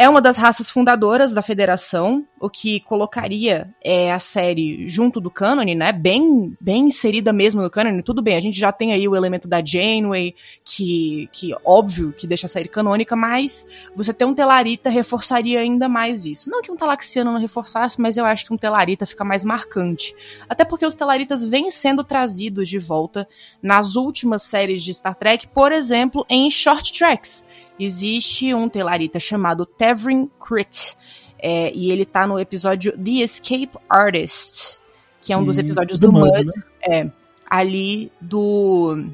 é 0.00 0.08
uma 0.08 0.22
das 0.22 0.38
raças 0.38 0.70
fundadoras 0.70 1.34
da 1.34 1.42
federação, 1.42 2.26
o 2.40 2.48
que 2.48 2.80
colocaria 2.80 3.68
é, 3.84 4.10
a 4.10 4.18
série 4.18 4.88
junto 4.88 5.20
do 5.20 5.30
cânone, 5.30 5.74
né? 5.74 5.92
Bem, 5.92 6.56
bem 6.58 6.86
inserida 6.86 7.34
mesmo 7.34 7.60
no 7.60 7.68
cânone. 7.68 8.02
Tudo 8.02 8.22
bem, 8.22 8.34
a 8.34 8.40
gente 8.40 8.58
já 8.58 8.72
tem 8.72 8.94
aí 8.94 9.06
o 9.06 9.14
elemento 9.14 9.46
da 9.46 9.62
Janeway, 9.62 10.34
que, 10.64 11.28
que 11.30 11.54
óbvio 11.62 12.14
que 12.16 12.26
deixa 12.26 12.46
a 12.46 12.48
série 12.48 12.70
canônica, 12.70 13.14
mas 13.14 13.66
você 13.94 14.14
ter 14.14 14.24
um 14.24 14.32
Telarita 14.32 14.88
reforçaria 14.88 15.60
ainda 15.60 15.86
mais 15.86 16.24
isso. 16.24 16.48
Não 16.48 16.62
que 16.62 16.72
um 16.72 16.76
Talaxiano 16.76 17.30
não 17.30 17.38
reforçasse, 17.38 18.00
mas 18.00 18.16
eu 18.16 18.24
acho 18.24 18.46
que 18.46 18.54
um 18.54 18.56
Telarita 18.56 19.04
fica 19.04 19.22
mais 19.22 19.44
marcante. 19.44 20.14
Até 20.48 20.64
porque 20.64 20.86
os 20.86 20.94
Telaritas 20.94 21.44
vêm 21.44 21.70
sendo 21.70 22.02
trazidos 22.02 22.70
de 22.70 22.78
volta 22.78 23.28
nas 23.62 23.96
últimas 23.96 24.44
séries 24.44 24.82
de 24.82 24.94
Star 24.94 25.14
Trek, 25.14 25.48
por 25.48 25.72
exemplo, 25.72 26.24
em 26.26 26.50
short 26.50 26.90
tracks 26.90 27.44
existe 27.84 28.52
um 28.54 28.68
telarita 28.68 29.18
chamado 29.18 29.66
Tevrin 29.66 30.30
Crit. 30.40 30.96
É, 31.42 31.72
e 31.74 31.90
ele 31.90 32.04
tá 32.04 32.26
no 32.26 32.38
episódio 32.38 32.92
The 32.92 33.22
Escape 33.22 33.70
Artist, 33.88 34.78
que 35.22 35.32
é 35.32 35.36
um 35.36 35.44
dos 35.44 35.58
episódios 35.58 35.98
do, 35.98 36.08
do 36.08 36.12
Mud, 36.12 36.44
né? 36.44 36.62
é, 36.82 37.10
ali 37.48 38.12
do 38.20 39.06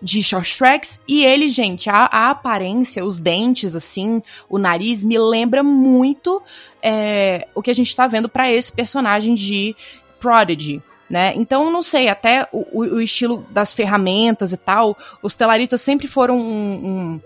de 0.00 0.22
Short 0.22 0.56
Tracks. 0.56 1.00
E 1.08 1.24
ele, 1.24 1.48
gente, 1.48 1.90
a, 1.90 2.04
a, 2.04 2.30
aparência, 2.30 3.04
os 3.04 3.18
dentes, 3.18 3.74
assim, 3.74 4.22
o 4.48 4.58
nariz, 4.58 5.02
me 5.02 5.18
lembra 5.18 5.62
muito 5.62 6.40
é, 6.82 7.48
o 7.54 7.62
que 7.62 7.70
a 7.70 7.74
gente 7.74 7.94
tá 7.94 8.06
vendo 8.06 8.28
para 8.28 8.50
esse 8.50 8.70
personagem 8.72 9.34
de 9.34 9.74
Prodigy. 10.20 10.82
Né? 11.08 11.32
Então, 11.36 11.70
não 11.70 11.82
sei, 11.82 12.08
até 12.08 12.46
o, 12.52 12.80
o, 12.80 13.00
estilo 13.00 13.46
das 13.50 13.72
ferramentas 13.72 14.52
e 14.52 14.58
tal, 14.58 14.96
os 15.22 15.34
Telaritas 15.34 15.80
sempre 15.80 16.06
foram 16.06 16.38
um, 16.38 16.72
um 17.14 17.20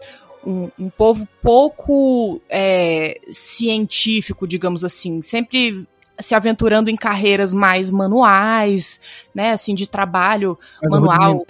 um, 0.47 0.71
um 0.79 0.91
povo 0.91 1.27
pouco 1.43 2.41
é, 2.49 3.21
científico, 3.31 4.47
digamos 4.47 4.85
assim, 4.85 5.23
sempre 5.23 5.87
se 6.21 6.35
aventurando 6.35 6.91
em 6.91 6.97
carreiras 6.97 7.53
mais 7.53 7.91
manuais, 7.91 9.01
né, 9.35 9.53
assim, 9.53 9.75
de 9.75 9.89
trabalho 9.89 10.59
Mas 10.83 10.93
manual. 10.93 11.45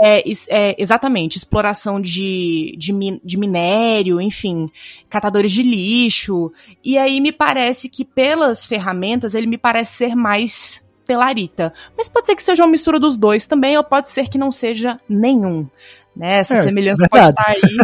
É, 0.00 0.22
é, 0.50 0.74
exatamente, 0.78 1.36
exploração 1.38 2.00
de, 2.00 2.74
de, 2.78 2.92
de 3.24 3.36
minério, 3.38 4.20
enfim, 4.20 4.70
catadores 5.08 5.52
de 5.52 5.62
lixo. 5.62 6.52
E 6.84 6.98
aí 6.98 7.20
me 7.20 7.32
parece 7.32 7.88
que 7.88 8.04
pelas 8.04 8.64
ferramentas 8.64 9.34
ele 9.34 9.46
me 9.46 9.56
parece 9.56 9.92
ser 9.92 10.14
mais 10.14 10.86
telarita. 11.06 11.72
Mas 11.96 12.08
pode 12.08 12.26
ser 12.26 12.36
que 12.36 12.42
seja 12.42 12.64
uma 12.64 12.70
mistura 12.70 12.98
dos 12.98 13.16
dois 13.16 13.46
também, 13.46 13.76
ou 13.76 13.84
pode 13.84 14.10
ser 14.10 14.28
que 14.28 14.36
não 14.36 14.52
seja 14.52 15.00
nenhum. 15.08 15.66
Né? 16.16 16.38
Essa 16.38 16.54
É, 16.54 16.62
semelhança 16.62 17.02
verdade. 17.10 17.34
pode 17.34 17.58
estar 17.60 17.68
aí, 17.68 17.76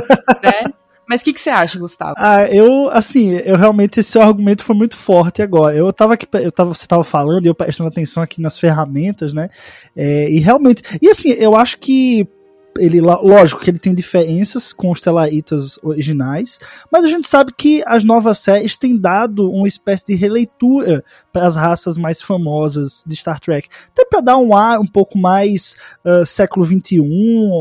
né? 0.66 0.72
Mas 1.08 1.20
o 1.20 1.24
que, 1.24 1.32
que 1.34 1.40
você 1.40 1.50
acha, 1.50 1.78
Gustavo? 1.78 2.14
Ah, 2.16 2.46
eu, 2.48 2.88
assim, 2.90 3.32
eu 3.44 3.56
realmente, 3.56 4.00
esse 4.00 4.12
seu 4.12 4.22
argumento 4.22 4.64
foi 4.64 4.74
muito 4.74 4.96
forte 4.96 5.42
agora. 5.42 5.76
Eu 5.76 5.92
tava 5.92 6.14
aqui, 6.14 6.26
eu 6.32 6.50
tava, 6.52 6.72
você 6.72 6.86
tava 6.86 7.04
falando 7.04 7.44
e 7.44 7.48
eu 7.48 7.54
prestando 7.54 7.88
atenção 7.88 8.22
aqui 8.22 8.40
nas 8.40 8.58
ferramentas, 8.58 9.34
né? 9.34 9.50
É, 9.96 10.30
e 10.30 10.38
realmente, 10.38 10.82
e 11.02 11.08
assim, 11.10 11.30
eu 11.30 11.54
acho 11.56 11.78
que 11.78 12.26
ele, 12.78 13.00
lógico 13.00 13.60
que 13.60 13.70
ele 13.70 13.78
tem 13.78 13.94
diferenças 13.94 14.72
com 14.72 14.90
os 14.90 15.00
Telaitas 15.00 15.78
originais, 15.82 16.58
mas 16.90 17.04
a 17.04 17.08
gente 17.08 17.28
sabe 17.28 17.52
que 17.56 17.82
as 17.86 18.04
novas 18.04 18.38
séries 18.38 18.78
têm 18.78 18.96
dado 18.96 19.50
uma 19.50 19.68
espécie 19.68 20.06
de 20.06 20.14
releitura 20.14 21.04
para 21.32 21.46
as 21.46 21.56
raças 21.56 21.98
mais 21.98 22.22
famosas 22.22 23.04
de 23.06 23.14
Star 23.16 23.40
Trek. 23.40 23.68
Até 23.90 24.04
para 24.04 24.20
dar 24.20 24.36
um 24.36 24.54
ar 24.56 24.80
um 24.80 24.86
pouco 24.86 25.18
mais 25.18 25.76
ah, 26.04 26.24
século 26.24 26.64
XXI, 26.64 27.00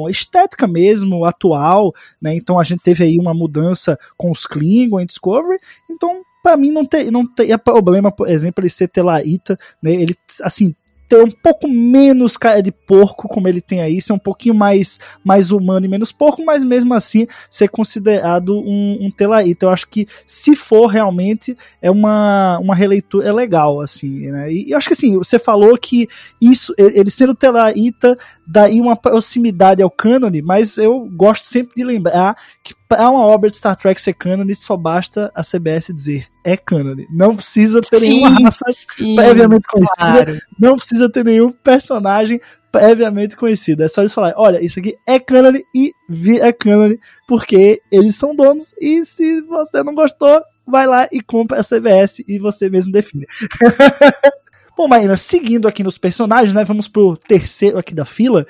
estética 0.09 0.67
mesmo, 0.67 1.25
atual, 1.25 1.93
né? 2.21 2.35
Então 2.35 2.59
a 2.59 2.63
gente 2.63 2.81
teve 2.81 3.03
aí 3.03 3.17
uma 3.17 3.33
mudança 3.33 3.97
com 4.17 4.31
os 4.31 4.45
Klingon 4.45 4.99
em 4.99 5.05
Discovery. 5.05 5.59
Então, 5.89 6.21
pra 6.41 6.57
mim 6.57 6.71
não 6.71 6.85
tem 6.85 7.11
não 7.11 7.25
teria 7.25 7.57
problema, 7.57 8.11
por 8.11 8.27
exemplo, 8.27 8.61
ele 8.63 8.69
ser 8.69 8.87
Telaíta, 8.87 9.57
né? 9.81 9.91
Ele 9.93 10.15
assim 10.41 10.75
ter 11.11 11.21
um 11.21 11.29
pouco 11.29 11.67
menos 11.67 12.37
cara 12.37 12.63
de 12.63 12.71
porco, 12.71 13.27
como 13.27 13.45
ele 13.45 13.59
tem 13.59 13.81
aí, 13.81 14.01
ser 14.01 14.13
um 14.13 14.17
pouquinho 14.17 14.55
mais, 14.55 14.97
mais 15.25 15.51
humano 15.51 15.85
e 15.85 15.89
menos 15.89 16.13
porco, 16.13 16.41
mas 16.45 16.63
mesmo 16.63 16.93
assim 16.93 17.27
ser 17.49 17.67
considerado 17.67 18.57
um, 18.57 18.97
um 19.01 19.11
Telaíta. 19.11 19.65
Eu 19.65 19.71
acho 19.71 19.89
que 19.89 20.07
se 20.25 20.55
for 20.55 20.87
realmente 20.87 21.57
é 21.81 21.91
uma, 21.91 22.57
uma 22.59 22.73
releitura 22.73 23.33
legal, 23.33 23.81
assim, 23.81 24.31
né? 24.31 24.53
E 24.53 24.71
eu 24.71 24.77
acho 24.77 24.87
que 24.87 24.93
assim, 24.93 25.17
você 25.17 25.37
falou 25.37 25.77
que 25.77 26.07
isso, 26.39 26.73
ele 26.77 27.01
ele 27.01 27.11
sendo 27.11 27.35
Telaíta, 27.35 28.17
daí 28.47 28.79
uma 28.79 28.95
proximidade 28.95 29.81
ao 29.81 29.91
cânone, 29.91 30.41
mas 30.41 30.77
eu 30.77 31.09
gosto 31.11 31.43
sempre 31.43 31.75
de 31.75 31.83
lembrar 31.83 32.37
que 32.63 32.73
para 32.87 33.09
uma 33.09 33.25
obra 33.25 33.51
de 33.51 33.57
Star 33.57 33.75
Trek 33.75 34.01
ser 34.01 34.13
cânone, 34.13 34.55
só 34.55 34.77
basta 34.77 35.29
a 35.35 35.43
CBS 35.43 35.93
dizer 35.93 36.30
é 36.43 36.57
cânone. 36.57 37.07
Não 37.09 37.35
precisa 37.35 37.81
ter 37.81 38.01
nenhuma 38.01 38.29
raça 38.29 38.65
sim, 38.95 39.15
previamente 39.15 39.67
conhecida, 39.67 40.25
claro. 40.25 40.39
não 40.59 40.75
precisa 40.75 41.09
ter 41.09 41.25
nenhum 41.25 41.51
personagem 41.51 42.41
previamente 42.71 43.35
conhecido. 43.35 43.83
É 43.83 43.87
só 43.87 44.01
eles 44.01 44.13
falarem, 44.13 44.35
olha, 44.37 44.63
isso 44.63 44.79
aqui 44.79 44.95
é 45.05 45.19
cânone 45.19 45.63
e 45.75 45.91
vi 46.09 46.39
é 46.39 46.51
cânone, 46.51 46.99
porque 47.27 47.81
eles 47.91 48.15
são 48.15 48.35
donos 48.35 48.73
e 48.79 49.03
se 49.03 49.41
você 49.41 49.83
não 49.83 49.93
gostou, 49.93 50.41
vai 50.65 50.87
lá 50.87 51.07
e 51.11 51.21
compra 51.21 51.59
a 51.59 51.63
CBS 51.63 52.23
e 52.27 52.39
você 52.39 52.69
mesmo 52.69 52.91
define. 52.91 53.25
Bom, 54.77 54.87
Marina, 54.87 55.17
seguindo 55.17 55.67
aqui 55.67 55.83
nos 55.83 55.97
personagens, 55.97 56.55
né? 56.55 56.63
Vamos 56.63 56.87
pro 56.87 57.15
terceiro 57.15 57.77
aqui 57.77 57.93
da 57.93 58.05
fila. 58.05 58.47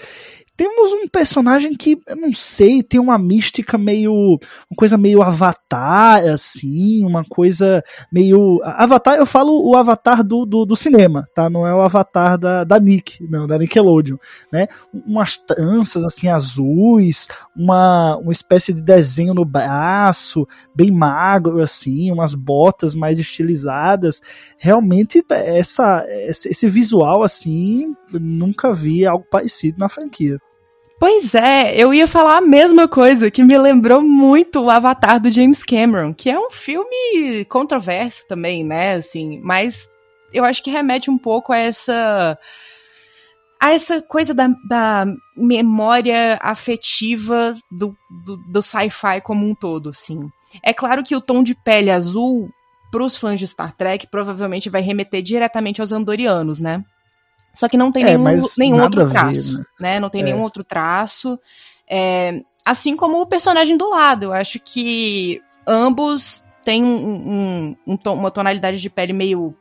Temos 0.61 0.91
um 0.91 1.07
personagem 1.07 1.75
que, 1.75 1.99
eu 2.07 2.15
não 2.15 2.31
sei, 2.31 2.83
tem 2.83 2.99
uma 2.99 3.17
mística 3.17 3.79
meio. 3.79 4.13
Uma 4.69 4.77
coisa 4.77 4.95
meio 4.95 5.23
avatar, 5.23 6.23
assim, 6.29 7.03
uma 7.03 7.25
coisa 7.25 7.83
meio. 8.13 8.61
Avatar, 8.63 9.17
eu 9.17 9.25
falo 9.25 9.67
o 9.67 9.75
avatar 9.75 10.23
do, 10.23 10.45
do, 10.45 10.63
do 10.63 10.75
cinema, 10.75 11.27
tá? 11.33 11.49
Não 11.49 11.65
é 11.65 11.73
o 11.73 11.81
avatar 11.81 12.37
da, 12.37 12.63
da 12.63 12.79
Nick, 12.79 13.27
não, 13.27 13.47
da 13.47 13.57
Nickelodeon, 13.57 14.17
né? 14.51 14.67
Umas 14.93 15.35
tranças, 15.35 16.05
assim, 16.05 16.27
azuis, 16.27 17.27
uma, 17.55 18.17
uma 18.17 18.31
espécie 18.31 18.71
de 18.71 18.83
desenho 18.83 19.33
no 19.33 19.43
braço, 19.43 20.47
bem 20.75 20.91
magro, 20.91 21.59
assim, 21.59 22.11
umas 22.11 22.35
botas 22.35 22.93
mais 22.93 23.17
estilizadas. 23.17 24.21
Realmente, 24.59 25.25
essa, 25.27 26.05
esse 26.07 26.69
visual, 26.69 27.23
assim, 27.23 27.95
nunca 28.13 28.75
vi 28.75 29.07
algo 29.07 29.25
parecido 29.27 29.79
na 29.79 29.89
franquia. 29.89 30.39
Pois 31.01 31.34
é, 31.34 31.75
eu 31.75 31.91
ia 31.91 32.08
falar 32.08 32.38
a 32.38 32.41
mesma 32.41 32.88
coisa, 32.88 33.31
que 33.31 33.43
me 33.43 33.58
lembrou 33.58 34.03
muito 34.03 34.62
o 34.62 34.70
Avatar 34.70 35.20
do 35.20 35.31
James 35.31 35.63
Cameron, 35.63 36.13
que 36.13 36.29
é 36.29 36.39
um 36.39 36.51
filme 36.51 37.43
controverso 37.46 38.27
também, 38.27 38.63
né, 38.63 38.93
assim, 38.93 39.41
mas 39.41 39.89
eu 40.31 40.46
acho 40.46 40.62
que 40.62 40.70
remete 40.70 41.10
um 41.10 41.17
pouco 41.17 41.51
a 41.51 41.58
essa 41.58 42.38
a 43.60 43.72
essa 43.72 44.00
coisa 44.00 44.31
da, 44.31 44.50
da 44.70 45.08
memória 45.36 46.38
afetiva 46.39 47.58
do, 47.72 47.98
do, 48.24 48.38
do 48.38 48.62
sci-fi 48.62 49.20
como 49.24 49.43
um 49.43 49.55
todo, 49.55 49.89
assim. 49.89 50.29
É 50.62 50.72
claro 50.72 51.03
que 51.03 51.15
o 51.15 51.22
tom 51.22 51.41
de 51.41 51.55
pele 51.55 51.89
azul, 51.89 52.48
para 52.91 53.03
os 53.03 53.17
fãs 53.17 53.39
de 53.39 53.48
Star 53.48 53.75
Trek, 53.75 54.05
provavelmente 54.05 54.70
vai 54.70 54.84
remeter 54.84 55.24
diretamente 55.24 55.81
aos 55.81 55.91
andorianos, 55.91 56.60
né? 56.60 56.84
Só 57.53 57.67
que 57.67 57.77
não 57.77 57.91
tem 57.91 58.03
É, 58.03 58.17
nenhum, 58.17 58.46
nenhum 58.58 58.81
outro 58.81 59.05
ver, 59.05 59.12
traço, 59.12 59.58
né? 59.58 59.63
né? 59.79 60.00
Não 60.00 60.10
tem 60.10 60.22
É. 60.22 60.25
nenhum 60.25 60.41
outro 60.41 60.63
traço. 60.63 61.38
É, 61.89 62.41
assim 62.65 62.96
como 62.96 63.22
o 63.22 63.25
personagem 63.27 63.75
do 63.77 63.89
lado. 63.89 64.24
Eu 64.25 64.34
acho 64.34 64.60
que 64.60 65.41
ambos 65.67 66.43
têm 66.63 66.84
um, 66.84 66.96
um- 66.96 67.75
um 67.88 67.98
tom- 67.98 68.15
uma 68.15 68.31
tonalidade 68.31 68.79
de 68.79 68.89
pele 68.89 69.13
meio 69.13 69.53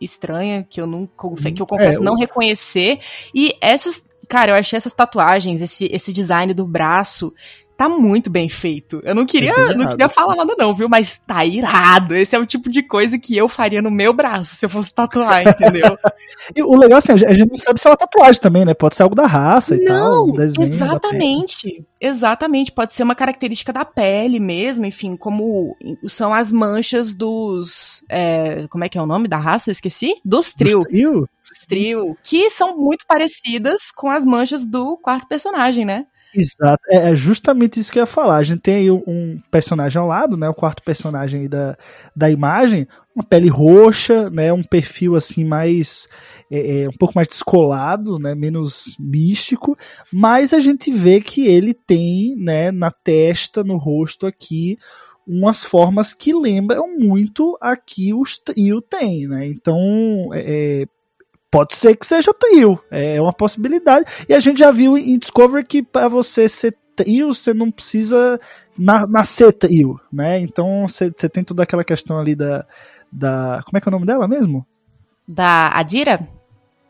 estranha, 0.00 0.64
que 0.68 0.80
eu 0.80 0.86
não 0.86 1.06
que 1.06 1.62
eu 1.62 1.66
confesso 1.66 2.00
É, 2.00 2.04
não 2.04 2.14
reconhecer. 2.16 3.00
E 3.34 3.54
essas, 3.60 4.02
cara, 4.28 4.52
eu 4.52 4.56
achei 4.56 4.76
essas 4.76 4.92
tatuagens, 4.92 5.60
esse, 5.62 5.86
esse 5.90 6.12
design 6.12 6.52
do 6.54 6.64
braço. 6.66 7.32
Tá 7.78 7.88
muito 7.88 8.28
bem 8.28 8.48
feito. 8.48 9.00
Eu 9.04 9.14
não 9.14 9.24
queria, 9.24 9.52
não 9.76 9.84
queria 9.88 10.08
falar 10.08 10.34
nada, 10.34 10.54
não, 10.58 10.74
viu? 10.74 10.88
Mas 10.88 11.16
tá 11.16 11.44
irado. 11.46 12.12
Esse 12.12 12.34
é 12.34 12.38
o 12.38 12.44
tipo 12.44 12.68
de 12.68 12.82
coisa 12.82 13.16
que 13.20 13.36
eu 13.36 13.48
faria 13.48 13.80
no 13.80 13.88
meu 13.88 14.12
braço 14.12 14.56
se 14.56 14.66
eu 14.66 14.68
fosse 14.68 14.92
tatuar, 14.92 15.46
entendeu? 15.46 15.96
E 16.56 16.62
o 16.62 16.74
legal 16.76 16.98
assim, 16.98 17.12
a 17.12 17.16
gente- 17.16 17.48
não 17.48 17.56
sabe 17.58 17.78
se 17.80 17.86
é 17.86 17.90
uma 17.90 17.96
tatuagem 17.96 18.40
também, 18.42 18.64
né? 18.64 18.74
Pode 18.74 18.96
ser 18.96 19.04
algo 19.04 19.14
da 19.14 19.26
raça 19.26 19.76
e 19.76 19.84
tal. 19.84 19.96
Não, 20.10 20.24
um 20.24 20.32
desenho 20.32 20.58
da 20.58 20.64
pele. 20.64 20.74
exatamente. 20.74 21.84
Exatamente. 22.00 22.72
Pode 22.72 22.94
ser 22.94 23.02
uma 23.04 23.14
característica 23.14 23.72
da 23.72 23.84
pele 23.84 24.40
mesmo, 24.40 24.84
enfim, 24.84 25.14
como 25.16 25.76
são 26.08 26.34
as 26.34 26.50
manchas 26.50 27.12
dos. 27.12 28.02
é, 28.08 28.66
como 28.70 28.82
é 28.82 28.88
que 28.88 28.98
é 28.98 29.02
o 29.02 29.06
nome 29.06 29.28
da 29.28 29.36
raça? 29.36 29.70
Eu 29.70 29.72
esqueci? 29.72 30.14
Dos 30.24 30.52
trio. 30.52 30.80
Dos 30.80 30.88
trio? 30.88 31.28
Dos 31.48 31.66
trio. 31.66 32.16
Que 32.24 32.50
são 32.50 32.76
muito 32.76 33.06
parecidas 33.06 33.90
com 33.94 34.10
as 34.10 34.24
manchas 34.24 34.64
do 34.64 34.96
quarto 34.98 35.28
personagem, 35.28 35.84
né? 35.84 36.06
Exato, 36.34 36.82
é, 36.90 37.10
é 37.12 37.16
justamente 37.16 37.80
isso 37.80 37.90
que 37.90 37.98
eu 37.98 38.02
ia 38.02 38.06
falar. 38.06 38.36
A 38.36 38.42
gente 38.42 38.60
tem 38.60 38.74
aí 38.76 38.90
um, 38.90 39.40
personagem 39.50 39.98
ao 40.00 40.06
lado, 40.06 40.36
né? 40.36 40.46
O 40.48 40.54
quarto 40.54 40.82
personagem 40.82 41.40
aí 41.42 41.48
da, 41.48 41.76
da 42.14 42.30
imagem, 42.30 42.86
uma 43.16 43.24
pele 43.24 43.48
roxa, 43.48 44.28
né? 44.28 44.52
Um 44.52 44.62
perfil 44.62 45.16
assim 45.16 45.42
mais 45.44 46.06
é, 46.50 46.82
é, 46.82 46.88
um 46.88 46.92
pouco 46.92 47.14
mais 47.16 47.28
descolado, 47.28 48.18
né? 48.18 48.34
Menos 48.34 48.94
místico, 48.98 49.76
mas 50.12 50.52
a 50.52 50.60
gente 50.60 50.92
vê 50.92 51.18
que 51.20 51.46
ele 51.46 51.72
tem, 51.72 52.36
né? 52.36 52.70
Na 52.70 52.90
testa, 52.90 53.64
no 53.64 53.78
rosto 53.78 54.26
aqui 54.26 54.76
umas 55.30 55.62
formas 55.62 56.14
que 56.14 56.32
lembram 56.32 56.96
muito 56.98 57.58
a 57.60 57.76
que 57.76 58.14
os 58.14 58.38
trio 58.38 58.80
tem, 58.80 59.26
né? 59.28 59.46
Então, 59.46 59.78
é, 60.32 60.86
pode 61.50 61.76
ser 61.76 61.96
que 61.96 62.06
seja 62.06 62.32
trio, 62.34 62.78
é 62.90 63.20
uma 63.20 63.32
possibilidade. 63.32 64.06
E 64.28 64.34
a 64.34 64.40
gente 64.40 64.58
já 64.58 64.70
viu 64.70 64.96
em 64.96 65.18
Discovery 65.18 65.64
que 65.64 65.82
para 65.82 66.08
você 66.08 66.48
ser 66.48 66.76
trio, 66.94 67.32
você 67.32 67.54
não 67.54 67.70
precisa 67.70 68.40
na, 68.76 69.06
nascer 69.06 69.52
trio, 69.52 70.00
né? 70.12 70.40
Então 70.40 70.86
você, 70.86 71.12
você 71.16 71.28
tem 71.28 71.44
toda 71.44 71.62
aquela 71.62 71.84
questão 71.84 72.18
ali 72.18 72.34
da, 72.34 72.66
da. 73.10 73.60
Como 73.64 73.78
é 73.78 73.80
que 73.80 73.88
é 73.88 73.90
o 73.90 73.92
nome 73.92 74.06
dela 74.06 74.26
mesmo? 74.26 74.66
Da 75.26 75.68
Adira? 75.68 76.28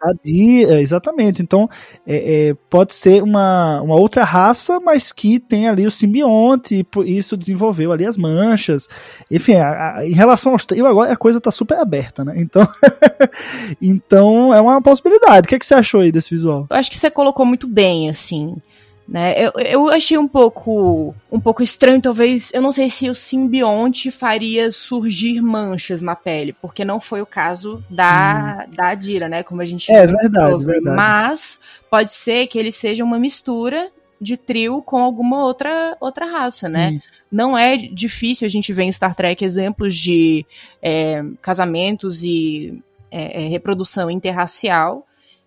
A 0.00 0.12
Dira, 0.24 0.80
exatamente. 0.80 1.42
Então, 1.42 1.68
é, 2.06 2.48
é, 2.50 2.54
pode 2.70 2.94
ser 2.94 3.22
uma, 3.22 3.80
uma 3.82 3.96
outra 3.96 4.22
raça, 4.24 4.78
mas 4.80 5.12
que 5.12 5.38
tem 5.40 5.68
ali 5.68 5.86
o 5.86 5.90
simbionte, 5.90 6.76
e 6.76 6.84
por 6.84 7.06
isso 7.06 7.36
desenvolveu 7.36 7.90
ali 7.92 8.06
as 8.06 8.16
manchas. 8.16 8.88
Enfim, 9.30 9.54
a- 9.56 9.96
a- 9.96 10.06
em 10.06 10.12
relação 10.12 10.52
aos 10.52 10.64
trio, 10.64 10.86
agora 10.86 11.12
a 11.12 11.16
coisa 11.16 11.40
tá 11.40 11.50
super 11.50 11.78
aberta, 11.78 12.24
né? 12.24 12.34
Então, 12.36 12.66
então 13.80 14.52
é 14.54 14.60
uma 14.60 14.80
possibilidade. 14.80 15.46
O 15.46 15.48
que, 15.48 15.54
é 15.54 15.58
que 15.58 15.66
você 15.66 15.74
achou 15.74 16.00
aí 16.00 16.12
desse 16.12 16.30
visual? 16.30 16.66
Eu 16.70 16.76
acho 16.76 16.90
que 16.90 16.96
você 16.98 17.10
colocou 17.10 17.44
muito 17.44 17.66
bem, 17.66 18.08
assim. 18.08 18.56
Né? 19.08 19.34
Eu, 19.42 19.52
eu 19.64 19.88
achei 19.88 20.18
um 20.18 20.28
pouco 20.28 21.14
um 21.32 21.40
pouco 21.40 21.62
estranho, 21.62 21.98
talvez. 21.98 22.52
Eu 22.52 22.60
não 22.60 22.70
sei 22.70 22.90
se 22.90 23.08
o 23.08 23.14
simbionte 23.14 24.10
faria 24.10 24.70
surgir 24.70 25.40
manchas 25.40 26.02
na 26.02 26.14
pele, 26.14 26.52
porque 26.52 26.84
não 26.84 27.00
foi 27.00 27.22
o 27.22 27.26
caso 27.26 27.82
da, 27.88 28.66
da 28.66 28.88
Adira, 28.88 29.26
né? 29.26 29.42
Como 29.42 29.62
a 29.62 29.64
gente 29.64 29.90
É, 29.90 30.06
verdade, 30.06 30.62
verdade. 30.62 30.94
Mas 30.94 31.58
pode 31.90 32.12
ser 32.12 32.48
que 32.48 32.58
ele 32.58 32.70
seja 32.70 33.02
uma 33.02 33.18
mistura 33.18 33.90
de 34.20 34.36
trio 34.36 34.82
com 34.82 34.98
alguma 34.98 35.42
outra, 35.42 35.96
outra 36.00 36.26
raça, 36.26 36.68
né? 36.68 36.90
Sim. 36.90 37.00
Não 37.32 37.56
é 37.56 37.78
difícil 37.78 38.46
a 38.46 38.50
gente 38.50 38.74
ver 38.74 38.82
em 38.82 38.92
Star 38.92 39.14
Trek 39.14 39.42
exemplos 39.42 39.96
de 39.96 40.44
é, 40.82 41.24
casamentos 41.40 42.22
e 42.22 42.82
é, 43.10 43.44
é, 43.44 43.48
reprodução 43.48 44.10
interracial. 44.10 45.06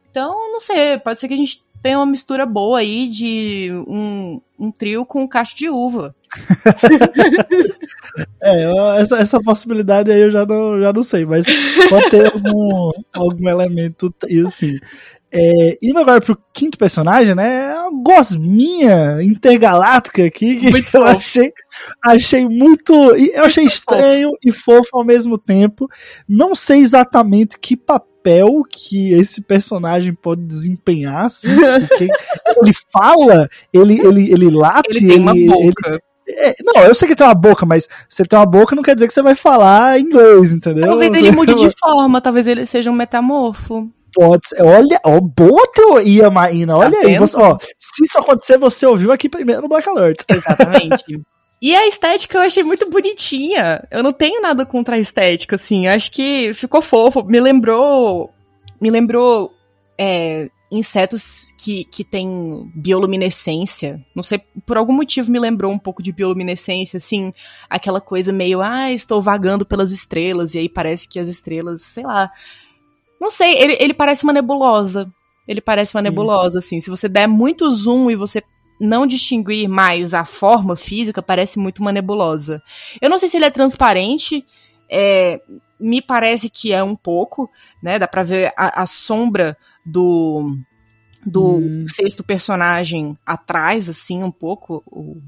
Então, 0.09 0.51
não 0.51 0.59
sei, 0.59 0.97
pode 0.97 1.19
ser 1.19 1.27
que 1.27 1.33
a 1.35 1.37
gente 1.37 1.61
tenha 1.81 1.97
uma 1.97 2.05
mistura 2.05 2.45
boa 2.45 2.79
aí 2.79 3.07
de 3.07 3.69
um, 3.87 4.41
um 4.59 4.71
trio 4.71 5.05
com 5.05 5.23
um 5.23 5.27
cacho 5.27 5.55
de 5.55 5.69
uva. 5.69 6.15
É, 8.41 8.65
essa, 8.99 9.19
essa 9.19 9.41
possibilidade 9.41 10.11
aí 10.11 10.19
eu 10.19 10.31
já 10.31 10.45
não, 10.45 10.77
já 10.81 10.91
não 10.91 11.01
sei, 11.01 11.25
mas 11.25 11.45
pode 11.87 12.09
ter 12.09 12.25
algum, 12.25 12.91
algum 13.13 13.49
elemento 13.49 14.11
trio, 14.11 14.49
sim. 14.49 14.79
É, 15.33 15.77
indo 15.81 15.97
agora 15.97 16.19
pro 16.19 16.37
quinto 16.53 16.77
personagem, 16.77 17.33
né? 17.33 17.71
É 17.71 17.79
uma 17.87 18.03
gosminha 18.03 19.23
intergaláctica 19.23 20.25
aqui 20.25 20.57
que 20.59 20.69
Muito 20.71 20.87
eu 20.95 21.01
fofo. 21.01 21.17
achei, 21.17 21.53
achei 22.03 22.45
muito. 22.49 22.93
e 23.15 23.31
Eu 23.33 23.45
achei 23.45 23.63
estranho 23.63 24.31
e 24.43 24.51
fofo 24.51 24.89
ao 24.97 25.05
mesmo 25.05 25.37
tempo. 25.37 25.87
Não 26.27 26.53
sei 26.53 26.79
exatamente 26.81 27.57
que 27.59 27.77
papel 27.77 28.61
que 28.69 29.13
esse 29.13 29.41
personagem 29.41 30.13
pode 30.13 30.41
desempenhar, 30.43 31.25
assim, 31.25 31.47
porque 31.87 32.09
ele 32.61 32.73
fala, 32.91 33.49
ele, 33.73 33.99
ele, 33.99 34.31
ele 34.33 34.49
late, 34.49 34.89
Ele 34.91 35.07
tem 35.07 35.19
uma 35.19 35.31
ele- 35.31 35.47
boca. 35.47 35.99
é, 36.27 36.53
não, 36.61 36.83
eu 36.83 36.93
sei 36.93 37.07
que 37.07 37.15
tem 37.15 37.25
uma 37.25 37.33
boca, 37.33 37.65
mas 37.65 37.87
você 38.07 38.25
tem 38.25 38.37
uma 38.37 38.45
boca 38.45 38.75
não 38.75 38.83
quer 38.83 38.95
dizer 38.95 39.07
que 39.07 39.13
você 39.13 39.21
vai 39.21 39.33
falar 39.35 39.97
inglês, 39.99 40.51
entendeu? 40.51 40.83
Talvez 40.87 41.13
ele 41.13 41.31
mude 41.31 41.55
de 41.55 41.69
forma, 41.79 42.19
talvez 42.21 42.45
ele 42.47 42.65
seja 42.65 42.91
um 42.91 42.95
metamorfo. 42.95 43.89
Pode 44.13 44.47
ser. 44.47 44.61
Olha, 44.61 44.99
ó, 45.03 45.19
boa 45.19 45.67
teoria, 45.73 46.29
Maína. 46.29 46.77
Olha 46.77 46.99
aí. 46.99 47.07
vendo? 47.07 47.19
Você, 47.19 47.37
ó, 47.37 47.57
se 47.79 48.03
isso 48.03 48.17
acontecer, 48.19 48.57
você 48.57 48.85
ouviu 48.85 49.11
aqui 49.11 49.29
primeiro 49.29 49.61
no 49.61 49.67
Black 49.67 49.87
Alert. 49.87 50.23
Exatamente. 50.29 51.21
E 51.61 51.75
a 51.75 51.87
estética 51.87 52.37
eu 52.37 52.41
achei 52.41 52.63
muito 52.63 52.89
bonitinha. 52.89 53.87
Eu 53.91 54.01
não 54.01 54.11
tenho 54.11 54.41
nada 54.41 54.65
contra 54.65 54.95
a 54.95 54.99
estética, 54.99 55.55
assim. 55.55 55.87
Eu 55.87 55.93
acho 55.93 56.11
que 56.11 56.53
ficou 56.53 56.81
fofo. 56.81 57.23
Me 57.23 57.39
lembrou. 57.39 58.31
Me 58.79 58.89
lembrou. 58.89 59.53
é, 59.97 60.49
insetos 60.71 61.53
que, 61.59 61.83
que 61.83 62.03
têm 62.03 62.71
bioluminescência. 62.73 64.03
Não 64.15 64.23
sei, 64.23 64.41
por 64.65 64.77
algum 64.77 64.93
motivo 64.93 65.29
me 65.29 65.37
lembrou 65.37 65.71
um 65.71 65.77
pouco 65.77 66.01
de 66.01 66.13
bioluminescência, 66.13 66.97
assim. 66.97 67.33
Aquela 67.69 67.99
coisa 67.99 68.31
meio, 68.31 68.61
ah, 68.61 68.89
estou 68.91 69.21
vagando 69.21 69.65
pelas 69.65 69.91
estrelas. 69.91 70.55
E 70.55 70.59
aí 70.59 70.69
parece 70.69 71.07
que 71.07 71.19
as 71.19 71.27
estrelas, 71.27 71.81
sei 71.81 72.03
lá. 72.03 72.31
Não 73.21 73.29
sei, 73.29 73.53
ele, 73.55 73.77
ele 73.79 73.93
parece 73.93 74.23
uma 74.23 74.33
nebulosa. 74.33 75.07
Ele 75.47 75.61
parece 75.61 75.93
uma 75.95 76.01
Sim. 76.01 76.05
nebulosa, 76.05 76.57
assim. 76.57 76.79
Se 76.79 76.89
você 76.89 77.07
der 77.07 77.27
muito 77.27 77.69
zoom 77.71 78.09
e 78.09 78.15
você 78.15 78.41
não 78.79 79.05
distinguir 79.05 79.67
mais 79.69 80.15
a 80.15 80.25
forma 80.25 80.75
física, 80.75 81.21
parece 81.21 81.59
muito 81.59 81.79
uma 81.83 81.91
nebulosa. 81.91 82.63
Eu 82.99 83.11
não 83.11 83.19
sei 83.19 83.29
se 83.29 83.37
ele 83.37 83.45
é 83.45 83.51
transparente, 83.51 84.43
é, 84.89 85.39
me 85.79 86.01
parece 86.01 86.49
que 86.49 86.73
é 86.73 86.83
um 86.83 86.95
pouco, 86.95 87.47
né? 87.83 87.99
Dá 87.99 88.07
pra 88.07 88.23
ver 88.23 88.51
a, 88.57 88.81
a 88.81 88.87
sombra 88.87 89.55
do, 89.85 90.55
do 91.23 91.57
Hum. 91.59 91.85
sexto 91.87 92.23
personagem 92.23 93.15
atrás, 93.23 93.87
assim, 93.87 94.23
um 94.23 94.31
pouco. 94.31 94.81
o- 94.87 95.21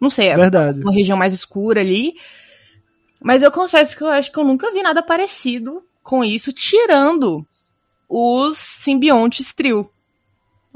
não 0.00 0.10
sei, 0.10 0.28
é 0.28 0.36
Verdade. 0.36 0.80
uma 0.80 0.92
região 0.92 1.18
mais 1.18 1.34
escura 1.34 1.80
ali. 1.80 2.14
Mas 3.20 3.42
eu 3.42 3.50
confesso 3.50 3.96
que 3.96 4.02
eu 4.04 4.08
acho 4.08 4.30
que 4.30 4.38
eu 4.38 4.44
nunca 4.44 4.70
vi 4.72 4.82
nada 4.82 5.02
parecido 5.02 5.82
com 6.06 6.24
isso, 6.24 6.52
tirando 6.52 7.44
os 8.08 8.56
simbiontes 8.56 9.52
trio. 9.52 9.90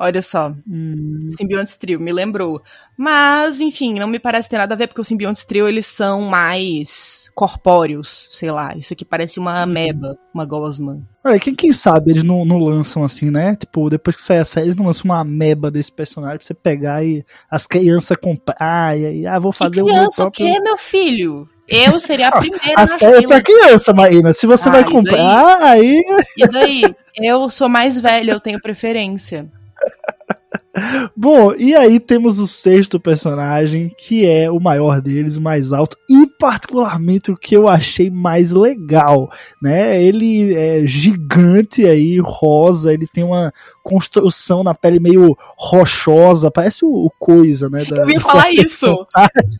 Olha 0.02 0.22
só, 0.22 0.50
Hum, 0.66 1.18
simbiontes 1.36 1.76
trio, 1.76 2.00
me 2.00 2.10
lembrou. 2.10 2.62
Mas, 2.96 3.60
enfim, 3.60 3.98
não 3.98 4.06
me 4.06 4.18
parece 4.18 4.48
ter 4.48 4.56
nada 4.56 4.74
a 4.74 4.76
ver, 4.76 4.86
porque 4.88 5.00
os 5.02 5.06
simbiontes 5.06 5.44
trio, 5.44 5.68
eles 5.68 5.86
são 5.86 6.22
mais 6.22 7.30
corpóreos, 7.34 8.26
sei 8.32 8.50
lá. 8.50 8.74
Isso 8.74 8.94
aqui 8.94 9.04
parece 9.04 9.38
uma 9.38 9.60
ameba, 9.60 10.18
uma 10.32 10.46
gosma. 10.46 11.06
olha, 11.22 11.38
quem, 11.38 11.54
quem 11.54 11.70
sabe 11.70 12.12
eles 12.12 12.24
não, 12.24 12.46
não 12.46 12.58
lançam 12.58 13.04
assim, 13.04 13.30
né? 13.30 13.54
Tipo, 13.54 13.90
depois 13.90 14.16
que 14.16 14.22
sai 14.22 14.38
a 14.38 14.44
série, 14.44 14.68
eles 14.68 14.76
não 14.76 14.86
lançam 14.86 15.04
uma 15.04 15.20
ameba 15.20 15.70
desse 15.70 15.92
personagem 15.92 16.38
pra 16.38 16.46
você 16.46 16.54
pegar 16.54 17.04
e 17.04 17.22
as 17.50 17.66
crianças 17.66 18.16
comprar. 18.16 18.98
E 18.98 19.04
aí, 19.04 19.26
ah, 19.26 19.38
vou 19.38 19.52
fazer 19.52 19.76
que 19.76 19.82
o 19.82 19.84
meu 19.84 19.94
criança, 19.94 20.24
o 20.24 20.30
próprio. 20.32 20.46
quê, 20.46 20.60
meu 20.60 20.78
filho? 20.78 21.48
Eu 21.70 22.00
seria 22.00 22.28
a 22.28 22.38
primeira 22.38 22.74
A 22.82 22.86
série 22.86 23.12
é 23.12 23.20
fila. 23.20 23.28
pra 23.28 23.42
criança, 23.42 23.92
Maína. 23.92 24.32
Se 24.32 24.46
você 24.46 24.68
Ah, 24.68 24.72
vai 24.72 24.84
comprar, 24.84 25.62
aí. 25.62 26.02
E 26.36 26.46
daí? 26.48 26.82
Eu 27.16 27.48
sou 27.50 27.68
mais 27.68 27.98
velha, 27.98 28.32
eu 28.32 28.40
tenho 28.40 28.60
preferência. 28.60 29.46
Bom, 31.16 31.52
e 31.54 31.74
aí 31.74 31.98
temos 32.00 32.38
o 32.38 32.46
sexto 32.46 32.98
personagem, 33.00 33.90
que 33.98 34.24
é 34.24 34.50
o 34.50 34.60
maior 34.60 35.00
deles, 35.00 35.36
o 35.36 35.40
mais 35.40 35.72
alto, 35.72 35.96
e 36.08 36.26
particularmente 36.38 37.30
o 37.30 37.36
que 37.36 37.54
eu 37.56 37.68
achei 37.68 38.08
mais 38.08 38.52
legal, 38.52 39.28
né? 39.60 40.02
Ele 40.02 40.54
é 40.54 40.86
gigante 40.86 41.84
aí, 41.84 42.18
rosa, 42.20 42.94
ele 42.94 43.06
tem 43.12 43.24
uma 43.24 43.52
construção 43.82 44.62
na 44.62 44.72
pele 44.74 45.00
meio 45.00 45.36
rochosa, 45.58 46.50
parece 46.50 46.84
o, 46.84 46.88
o 46.88 47.10
coisa, 47.18 47.68
né? 47.68 47.84
da- 47.84 48.02
Eu 48.06 48.10
ia 48.10 48.20
falar 48.20 48.50
isso. 48.52 49.06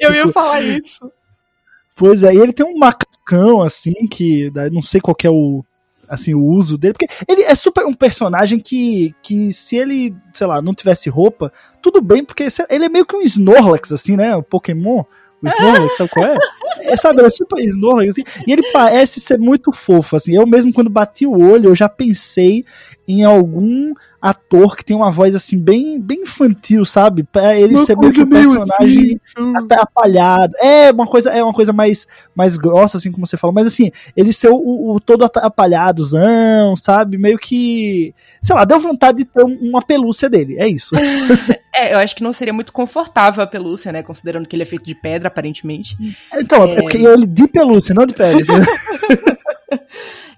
Eu 0.01 0.15
ia 0.15 0.29
falar 0.29 0.63
isso. 0.63 1.11
Pois 2.01 2.23
é, 2.23 2.33
e 2.33 2.39
ele 2.39 2.55
tem 2.55 2.65
um 2.65 2.79
macacão, 2.79 3.61
assim, 3.61 3.93
que 4.11 4.51
não 4.73 4.81
sei 4.81 5.03
qual 5.03 5.15
é 5.23 5.29
o, 5.29 5.63
assim, 6.09 6.33
o 6.33 6.43
uso 6.43 6.79
dele, 6.79 6.95
porque 6.95 7.15
ele 7.29 7.43
é 7.43 7.55
super 7.55 7.85
um 7.85 7.93
personagem 7.93 8.59
que, 8.59 9.15
que 9.23 9.53
se 9.53 9.77
ele, 9.77 10.17
sei 10.33 10.47
lá, 10.47 10.63
não 10.63 10.73
tivesse 10.73 11.11
roupa, 11.11 11.53
tudo 11.83 12.01
bem, 12.01 12.25
porque 12.25 12.47
ele 12.71 12.87
é 12.87 12.89
meio 12.89 13.05
que 13.05 13.15
um 13.15 13.21
Snorlax, 13.21 13.93
assim, 13.93 14.17
né, 14.17 14.35
o 14.35 14.43
Pokémon, 14.43 15.05
o 15.43 15.47
Snorlax, 15.47 15.97
sabe 15.99 16.09
qual 16.09 16.25
é? 16.25 16.39
é? 16.85 16.97
Sabe, 16.97 17.19
ele 17.19 17.27
é 17.27 17.31
super 17.31 17.63
Snorlax, 17.67 18.13
assim, 18.13 18.25
e 18.47 18.51
ele 18.51 18.63
parece 18.73 19.21
ser 19.21 19.39
muito 19.39 19.71
fofo, 19.71 20.17
assim, 20.17 20.35
eu 20.37 20.47
mesmo 20.47 20.73
quando 20.73 20.89
bati 20.89 21.27
o 21.27 21.39
olho, 21.39 21.69
eu 21.69 21.77
já 21.77 21.87
pensei 21.87 22.65
em 23.11 23.25
algum 23.25 23.93
ator 24.23 24.77
que 24.77 24.85
tem 24.85 24.95
uma 24.95 25.11
voz, 25.11 25.35
assim, 25.35 25.59
bem, 25.59 25.99
bem 25.99 26.21
infantil, 26.23 26.85
sabe, 26.85 27.23
pra 27.23 27.59
ele 27.59 27.75
Uma 27.75 27.87
ser 27.87 27.97
meio 27.97 28.13
que 28.13 28.21
um 28.21 28.29
coisa 28.29 28.49
meio 28.49 28.61
personagem 28.61 29.21
atrapalhado. 29.57 30.53
É 30.61 30.91
uma 30.91 31.07
coisa, 31.07 31.31
é 31.31 31.43
uma 31.43 31.55
coisa 31.55 31.73
mais, 31.73 32.07
mais 32.35 32.57
grossa, 32.59 32.99
assim 32.99 33.11
como 33.11 33.27
você 33.27 33.37
falou, 33.39 33.55
mas 33.55 33.67
assim, 33.67 33.91
ele 34.15 34.33
ser 34.33 34.51
o, 34.51 34.93
o 34.93 35.01
todo 35.01 35.25
atrapalhadozão, 35.25 36.77
sabe? 36.77 37.17
Meio 37.17 37.39
que. 37.39 38.15
Sei 38.43 38.55
lá, 38.55 38.65
deu 38.65 38.79
vontade 38.79 39.19
de 39.19 39.25
ter 39.25 39.43
um- 39.43 39.59
uma 39.71 39.81
pelúcia 39.83 40.29
dele. 40.29 40.57
É 40.59 40.69
isso. 40.69 40.95
É, 41.73 41.95
eu 41.95 41.99
acho 41.99 42.17
que 42.17 42.23
não 42.23 42.33
seria 42.33 42.53
muito 42.53 42.73
confortável 42.73 43.43
a 43.45 43.47
pelúcia, 43.47 43.93
né? 43.93 44.03
Considerando 44.03 44.47
que 44.47 44.57
ele 44.57 44.65
é 44.65 44.67
feito 44.67 44.85
de 44.85 44.95
pedra, 44.95 45.29
aparentemente. 45.29 45.97
Então, 46.35 46.65
é, 46.65 46.73
É. 46.73 46.81
porque 46.83 46.99
ele 46.99 47.25
de 47.27 47.47
pelúcia, 47.47 47.95
não 47.95 48.05
de 48.05 48.13
pele. 48.13 48.43
entendeu? 48.43 48.67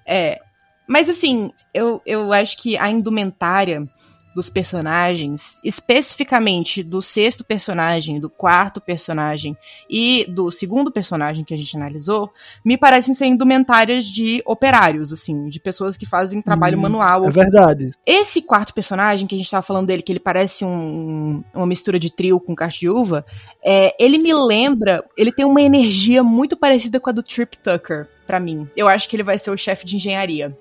É. 0.07 0.39
Mas 0.87 1.09
assim, 1.09 1.51
eu, 1.73 2.01
eu 2.05 2.33
acho 2.33 2.57
que 2.59 2.77
a 2.77 2.91
indumentária 2.91 3.87
dos 4.35 4.49
personagens, 4.49 5.59
especificamente 5.63 6.83
do 6.83 7.03
sexto 7.03 7.45
personagem, 7.45 8.19
do 8.19 8.31
quarto 8.31 8.81
personagem 8.81 9.55
e 9.91 10.25
do 10.27 10.51
segundo 10.51 10.91
personagem 10.91 11.45
que 11.45 11.53
a 11.53 11.57
gente 11.57 11.77
analisou, 11.77 12.31
me 12.65 12.79
parecem 12.79 13.13
ser 13.13 13.27
indumentárias 13.27 14.07
de 14.07 14.43
operários, 14.47 15.13
assim, 15.13 15.49
de 15.51 15.61
pessoas 15.61 15.99
que 15.99 16.07
fazem 16.07 16.41
trabalho 16.41 16.79
Hum, 16.79 16.83
manual. 16.83 17.27
é 17.27 17.31
verdade. 17.31 17.91
Esse 18.07 18.41
quarto 18.41 18.73
personagem, 18.73 19.27
que 19.27 19.35
a 19.35 19.39
gente 19.39 19.51
tava 19.51 19.63
falando 19.63 19.87
dele, 19.89 20.01
que 20.03 20.11
ele 20.13 20.19
parece 20.19 20.65
um- 20.65 21.45
uma 21.55 21.67
mistura 21.67 21.99
de 21.99 22.11
trio 22.11 22.41
com 22.41 22.55
cacho 22.55 22.81
de 22.81 22.89
uva, 22.89 23.25
é, 23.63 23.95
ele 24.03 24.17
me 24.17 24.33
lembra, 24.33 25.05
ele 25.17 25.31
tem 25.31 25.45
uma 25.45 25.61
energia 25.61 26.23
muito 26.23 26.57
parecida 26.57 26.99
com 26.99 27.11
a 27.11 27.13
do 27.13 27.23
Trip 27.23 27.57
Tucker, 27.59 28.09
pra 28.27 28.41
mim. 28.41 28.67
Eu 28.75 28.89
acho 28.89 29.09
que 29.09 29.15
ele 29.17 29.23
vai 29.23 29.37
ser 29.37 29.51
o 29.51 29.59
chefe 29.59 29.85
de 29.85 29.97
engenharia. 29.97 30.57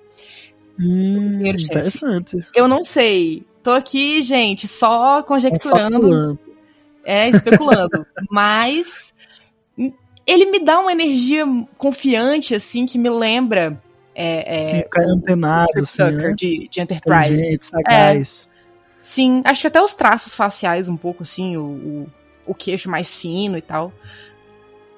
Hum, 0.79 1.41
chefe. 1.43 1.65
interessante. 1.65 2.37
Eu 2.55 2.67
não 2.67 2.83
sei. 2.83 3.45
Tô 3.63 3.71
aqui, 3.71 4.21
gente, 4.23 4.67
só 4.67 5.21
conjecturando, 5.21 6.37
é, 7.03 7.29
especulando. 7.29 8.05
Mas 8.29 9.13
ele 10.25 10.45
me 10.45 10.59
dá 10.59 10.79
uma 10.79 10.91
energia 10.91 11.45
confiante, 11.77 12.55
assim, 12.55 12.85
que 12.85 12.97
me 12.97 13.09
lembra 13.09 13.79
é, 14.13 14.55
é, 14.55 14.69
Sim, 14.69 14.79
o 14.79 14.89
cara 14.89 15.07
antenado, 15.07 15.79
assim, 15.79 15.97
Tucker 15.97 16.29
né? 16.29 16.33
de, 16.35 16.67
de 16.69 16.81
Enterprise. 16.81 17.33
Inteligente, 17.33 17.65
sagaz. 17.65 18.49
Sim, 19.01 19.41
acho 19.45 19.61
que 19.61 19.67
até 19.67 19.81
os 19.81 19.93
traços 19.93 20.35
faciais 20.35 20.87
um 20.87 20.97
pouco 20.97 21.23
assim, 21.23 21.57
o, 21.57 21.63
o, 21.63 22.11
o 22.45 22.53
queixo 22.53 22.89
mais 22.89 23.15
fino 23.15 23.57
e 23.57 23.61
tal. 23.61 23.91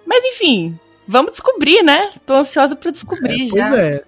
Mas 0.06 0.26
enfim, 0.26 0.78
vamos 1.08 1.32
descobrir, 1.32 1.84
né? 1.84 2.12
Tô 2.26 2.34
ansiosa 2.34 2.76
pra 2.76 2.92
descobrir 2.92 3.50
Pois 3.50 3.62
já. 3.62 3.80
é. 3.80 4.04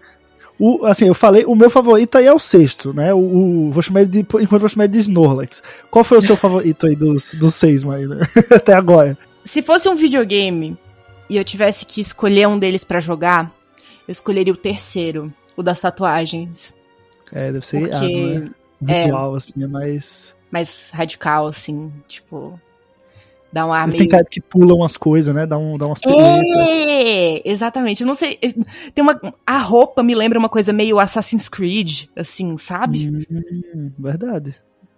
O, 0.60 0.86
assim, 0.86 1.06
eu 1.06 1.14
falei, 1.14 1.44
o 1.46 1.54
meu 1.56 1.70
favorito 1.70 2.18
aí 2.18 2.26
é 2.28 2.34
o 2.34 2.40
sexto, 2.40 2.94
né? 2.94 3.14
O, 3.14 3.18
o- 3.18 3.72
vou 3.72 3.84
chamar 3.84 4.02
ele 4.02 4.10
de, 4.10 4.20
enquanto 4.20 4.60
vou 4.62 4.70
chamar 4.70 4.86
ele 4.86 4.94
de 4.94 5.00
Snorlax. 5.00 5.62
Qual 5.92 6.04
foi 6.04 6.18
o 6.18 6.22
seu 6.22 6.36
favorito 6.38 6.88
aí 6.88 6.96
dos, 6.96 7.34
dos 7.34 7.56
seis, 7.56 7.84
Maína? 7.84 8.20
Até 8.50 8.74
agora. 8.74 9.18
Se 9.44 9.62
fosse 9.62 9.90
um 9.90 9.96
videogame 9.96 10.78
e 11.30 11.36
eu 11.38 11.44
tivesse 11.44 11.86
que 11.86 12.00
escolher 12.00 12.48
um 12.48 12.58
deles 12.58 12.84
pra 12.86 13.00
jogar, 13.00 13.52
eu 14.08 14.12
escolheria 14.12 14.54
o 14.54 14.58
terceiro, 14.58 15.32
o 15.58 15.62
das 15.64 15.82
tatuagens. 15.82 16.74
É, 17.34 17.52
deve 17.52 17.66
ser 17.66 17.80
Porque 17.80 18.06
irado, 18.06 18.40
né? 18.46 18.50
O 18.82 18.86
visual, 18.86 19.36
assim, 19.36 19.64
é 19.64 19.68
mais. 19.68 20.34
mais 20.52 20.90
radical, 20.94 21.48
assim, 21.48 21.92
tipo. 22.08 22.58
Dá 23.52 23.66
um 23.66 23.72
ar 23.72 23.88
meio. 23.88 24.00
tem 24.00 24.08
cara 24.08 24.26
que 24.26 24.42
pula 24.42 24.74
umas 24.74 24.98
coisas, 24.98 25.34
né? 25.34 25.46
Dá, 25.46 25.58
um, 25.58 25.78
dá 25.78 25.88
umas. 25.88 26.02
É, 26.06 27.50
exatamente. 27.50 28.02
Eu 28.02 28.08
não 28.08 28.16
sei. 28.16 28.38
Tem 28.94 29.02
uma. 29.02 29.20
A 29.46 29.60
roupa 29.60 30.04
me 30.04 30.14
lembra 30.14 30.38
uma 30.38 30.50
coisa 30.50 30.74
meio 30.74 31.00
Assassin's 31.00 31.48
Creed, 31.48 32.08
assim, 32.16 32.58
sabe? 32.58 33.26
Hum, 33.30 33.92
verdade. 33.98 34.56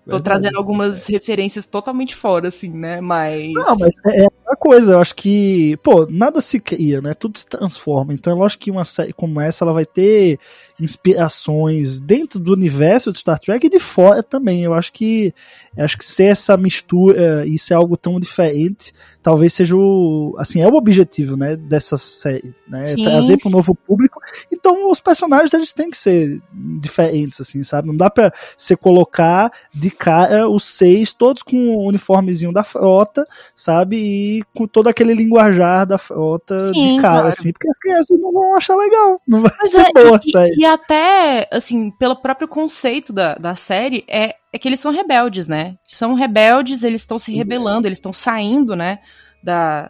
Tô 0.07 0.11
Verdade. 0.11 0.23
trazendo 0.23 0.57
algumas 0.57 1.05
referências 1.05 1.65
totalmente 1.65 2.15
fora, 2.15 2.47
assim, 2.47 2.69
né? 2.69 3.01
Mas. 3.01 3.51
Não, 3.51 3.75
mas 3.77 3.93
é, 4.05 4.23
é 4.23 4.27
uma 4.45 4.55
coisa, 4.55 4.93
eu 4.93 5.01
acho 5.01 5.13
que, 5.13 5.75
pô, 5.83 6.07
nada 6.09 6.39
se 6.39 6.61
cria, 6.61 7.01
né? 7.01 7.13
Tudo 7.13 7.37
se 7.37 7.45
transforma. 7.45 8.13
Então, 8.13 8.37
eu 8.37 8.43
acho 8.45 8.57
que 8.57 8.71
uma 8.71 8.85
série 8.85 9.11
como 9.11 9.41
essa, 9.41 9.65
ela 9.65 9.73
vai 9.73 9.85
ter 9.85 10.39
inspirações 10.79 11.99
dentro 11.99 12.39
do 12.39 12.53
universo 12.53 13.11
de 13.11 13.19
Star 13.19 13.39
Trek 13.39 13.65
e 13.65 13.69
de 13.69 13.79
fora 13.79 14.21
também. 14.21 14.63
Eu 14.63 14.73
acho 14.73 14.91
que 14.93 15.33
acho 15.77 15.97
que 15.97 16.05
ser 16.05 16.25
essa 16.25 16.57
mistura 16.57 17.45
e 17.45 17.57
ser 17.59 17.75
algo 17.75 17.95
tão 17.95 18.19
diferente, 18.19 18.91
talvez 19.21 19.53
seja 19.53 19.75
o, 19.75 20.35
assim, 20.39 20.59
é 20.61 20.67
o 20.67 20.73
objetivo, 20.75 21.37
né, 21.37 21.55
dessa 21.55 21.97
série, 21.97 22.51
né? 22.67 22.83
Sim, 22.83 23.03
Trazer 23.03 23.37
para 23.37 23.47
o 23.47 23.51
sim. 23.51 23.57
novo 23.57 23.75
público. 23.75 24.19
Então, 24.51 24.89
os 24.89 24.99
personagens 24.99 25.53
eles 25.53 25.73
têm 25.73 25.91
que 25.91 25.97
ser 25.97 26.41
diferentes, 26.81 27.39
assim, 27.39 27.63
sabe? 27.63 27.87
Não 27.89 27.95
dá 27.95 28.09
para 28.09 28.33
você 28.57 28.75
colocar 28.75 29.51
de 29.71 29.91
cara 29.91 30.49
os 30.49 30.65
seis 30.65 31.13
todos 31.13 31.43
com 31.43 31.55
o 31.75 31.87
uniformezinho 31.87 32.51
da 32.51 32.63
frota, 32.63 33.23
sabe? 33.55 33.97
E 33.97 34.43
com 34.55 34.65
todo 34.65 34.87
aquele 34.87 35.13
linguajar 35.13 35.85
da 35.85 35.99
frota 35.99 36.57
Sim, 36.59 36.95
de 36.95 37.01
cara, 37.01 37.13
claro. 37.19 37.27
assim, 37.27 37.51
porque 37.53 37.69
as 37.69 37.77
crianças 37.77 38.19
não 38.19 38.31
vão 38.33 38.55
achar 38.55 38.75
legal, 38.75 39.21
não 39.27 39.41
vai 39.43 39.51
Mas 39.59 39.71
ser 39.71 39.81
é, 39.81 39.93
boa 39.93 40.19
e- 40.23 40.31
série. 40.31 40.55
E, 40.57 40.65
até, 40.67 41.47
assim, 41.51 41.89
pelo 41.91 42.15
próprio 42.15 42.47
conceito 42.47 43.11
da, 43.13 43.35
da 43.35 43.55
série, 43.55 44.03
é, 44.07 44.35
é 44.53 44.57
que 44.59 44.67
eles 44.67 44.79
são 44.79 44.91
rebeldes, 44.91 45.47
né? 45.47 45.75
São 45.87 46.13
rebeldes, 46.13 46.83
eles 46.83 47.01
estão 47.01 47.17
se 47.19 47.33
rebelando, 47.33 47.87
eles 47.87 47.97
estão 47.97 48.13
saindo, 48.13 48.75
né, 48.75 48.99
da, 49.43 49.89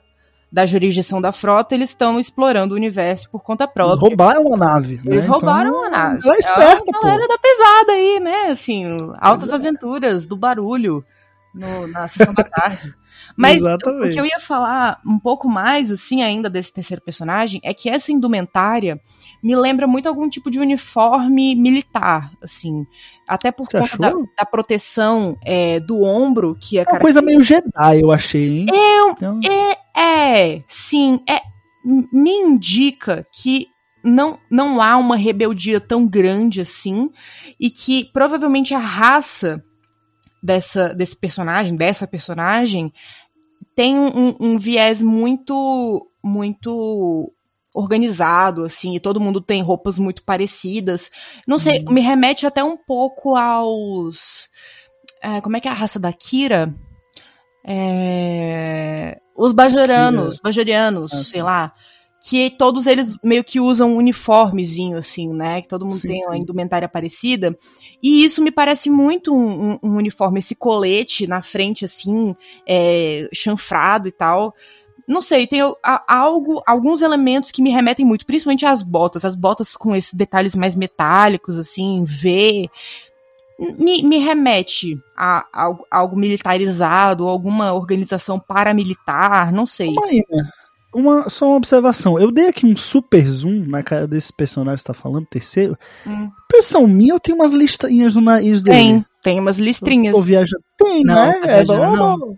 da 0.52 0.66
jurisdição 0.66 1.20
da 1.22 1.32
frota, 1.32 1.76
eles 1.76 1.90
estão 1.90 2.20
explorando 2.20 2.74
o 2.74 2.78
universo 2.78 3.30
por 3.30 3.44
conta 3.44 3.64
Eles 3.66 3.74
própria. 3.74 4.00
roubaram 4.00 4.44
uma 4.44 4.58
nave. 4.58 5.00
Eles 5.06 5.26
né? 5.26 5.32
roubaram 5.32 5.70
Então, 5.70 5.80
uma 5.82 5.90
nave. 5.90 6.22
Ela 6.26 6.36
é 6.36 6.40
esperta, 6.40 6.84
a 6.96 7.02
galera 7.02 7.22
pô. 7.22 7.28
da 7.28 7.38
pesada 7.38 7.92
aí, 7.94 8.20
né? 8.20 8.46
Assim, 8.48 8.98
altas 9.20 9.52
aventuras 9.54 10.26
do 10.26 10.36
barulho 10.38 11.04
no- 11.54 11.88
na 11.88 12.08
sessão 12.08 12.34
da 12.34 12.44
tarde. 12.44 12.94
Mas 13.36 13.58
Exatamente. 13.58 14.08
o 14.08 14.12
que 14.12 14.20
eu 14.20 14.26
ia 14.26 14.40
falar 14.40 15.00
um 15.06 15.20
pouco 15.20 15.48
mais, 15.50 15.92
assim, 15.92 16.24
ainda 16.24 16.50
desse 16.50 16.74
terceiro 16.74 17.02
personagem, 17.04 17.60
é 17.64 17.72
que 17.74 17.88
essa 17.90 18.12
indumentária 18.12 19.00
me 19.48 19.56
lembra 19.56 19.88
muito 19.88 20.10
algum 20.10 20.28
tipo 20.28 20.52
de 20.52 20.60
uniforme 20.60 21.56
militar, 21.56 22.30
assim. 22.44 22.86
Até 23.26 23.50
por 23.50 23.66
Você 23.66 23.80
conta 23.80 23.98
da, 23.98 24.12
da 24.40 24.46
proteção 24.46 25.38
é, 25.42 25.80
do 25.80 26.04
ombro, 26.04 26.58
que 26.60 26.78
é, 26.78 26.82
É 26.86 26.92
uma 26.92 27.00
coisa 27.00 27.22
meio 27.22 27.40
Jedi, 27.42 28.02
eu 28.02 28.12
achei, 28.12 28.60
hein? 28.60 28.66
Então, 29.16 29.40
É, 29.96 30.62
sim, 30.68 31.22
é, 31.30 31.40
me 32.12 32.32
indica 32.32 33.26
que 33.32 33.68
não, 34.04 34.38
não 34.52 34.82
há 34.82 34.98
uma 34.98 35.16
rebeldia 35.16 35.80
tão 35.80 36.06
grande 36.06 36.60
assim 36.60 37.10
e 37.58 37.70
que 37.70 38.12
provavelmente 38.12 38.74
a 38.74 38.80
raça 38.80 39.64
dessa, 40.44 40.94
desse 40.94 41.16
personagem, 41.16 41.78
dessa 41.78 42.06
personagem, 42.06 42.92
tem 43.74 43.98
um, 43.98 44.08
um- 44.08 44.36
um 44.42 44.58
viés 44.58 45.02
muito, 45.02 46.06
muito 46.22 47.32
organizado, 47.80 48.64
assim, 48.64 48.96
e 48.96 49.00
todo 49.00 49.20
mundo 49.20 49.40
tem 49.42 49.62
roupas 49.62 50.00
muito 50.00 50.24
parecidas. 50.24 51.10
Não 51.48 51.60
sei, 51.60 51.84
Uhum. 51.86 51.94
me 51.94 52.02
remete 52.02 52.46
até 52.48 52.64
um 52.64 52.78
pouco 52.78 53.36
aos... 53.36 54.50
é, 55.22 55.42
como 55.42 55.58
é 55.58 55.60
que 55.62 55.68
é 55.68 55.72
a 55.72 55.76
raça 55.76 56.00
da 56.00 56.12
Kira? 56.14 56.74
É, 57.70 59.18
os 59.36 59.52
bajorianos, 59.52 60.40
bajorianos, 60.42 61.12
Ah, 61.14 61.24
sei 61.24 61.44
lá, 61.44 61.74
que 62.28 62.50
todos 62.52 62.88
eles 62.88 63.18
meio 63.24 63.44
que 63.44 63.60
usam 63.60 63.94
um 63.94 63.98
uniformezinho, 63.98 64.98
assim, 64.98 65.32
né? 65.34 65.62
Que 65.62 65.68
todo 65.68 65.86
mundo 65.86 66.00
Sim, 66.00 66.08
tem 66.08 66.26
uma 66.26 66.36
sim. 66.36 66.42
indumentária 66.42 66.88
parecida. 66.90 67.56
E 68.02 68.24
isso 68.24 68.42
me 68.42 68.52
parece 68.52 68.90
muito 68.90 69.34
um, 69.36 69.74
um- 69.74 69.80
um 69.84 69.96
uniforme, 69.98 70.40
esse 70.40 70.56
colete 70.56 71.28
na 71.28 71.42
frente, 71.42 71.86
assim, 71.86 72.36
é, 72.68 73.28
chanfrado 73.34 74.08
e 74.08 74.12
tal. 74.12 74.54
Não 75.08 75.22
sei, 75.22 75.48
tem 75.48 75.62
a- 75.62 76.04
algo, 76.08 76.62
alguns 76.68 77.02
elementos 77.02 77.50
que 77.50 77.62
me 77.62 77.70
remetem 77.70 78.06
muito, 78.06 78.26
principalmente 78.26 78.66
as 78.66 78.84
botas, 78.84 79.24
as 79.24 79.36
botas 79.36 79.72
com 79.74 79.96
esses 79.96 80.14
detalhes 80.14 80.54
mais 80.56 80.76
metálicos, 80.76 81.58
assim, 81.58 82.04
V. 82.06 82.70
Me, 83.80 84.04
me 84.04 84.18
remete 84.20 85.00
a, 85.18 85.46
algo- 85.52 85.86
algo 85.90 86.16
militarizado, 86.16 87.28
alguma 87.28 87.74
organização 87.74 88.38
paramilitar, 88.40 89.52
não 89.52 89.66
sei. 89.66 89.94
Marina, 89.94 90.52
uma, 90.94 91.28
só 91.30 91.48
uma 91.48 91.56
observação. 91.58 92.20
Eu 92.20 92.30
dei 92.32 92.50
aqui 92.50 92.66
um 92.68 92.76
super 92.76 93.26
zoom 93.28 93.66
na 93.66 93.82
cara 93.82 94.08
desse 94.08 94.32
personagem 94.34 94.76
que 94.76 94.82
você 94.82 94.88
tá 94.88 94.94
falando, 94.94 95.26
terceiro. 95.26 95.78
Hum. 96.06 96.30
Impressão 96.46 96.86
minha, 96.86 97.14
eu 97.14 97.20
tenho 97.20 97.38
umas 97.38 97.54
listrinhas 97.54 98.14
no 98.16 98.22
nariz 98.22 98.62
dele. 98.62 98.78
Tem, 98.78 99.06
tem 99.24 99.40
umas 99.40 99.58
listrinhas. 99.58 100.16
Tô 100.16 100.22
viajando. 100.22 100.64
Tem, 100.78 101.04
Não, 101.04 101.16
né? 101.16 101.32
tá 101.40 101.48
É, 101.48 101.64
viajando, 101.64 101.98
bom, 101.98 102.18
não. 102.18 102.36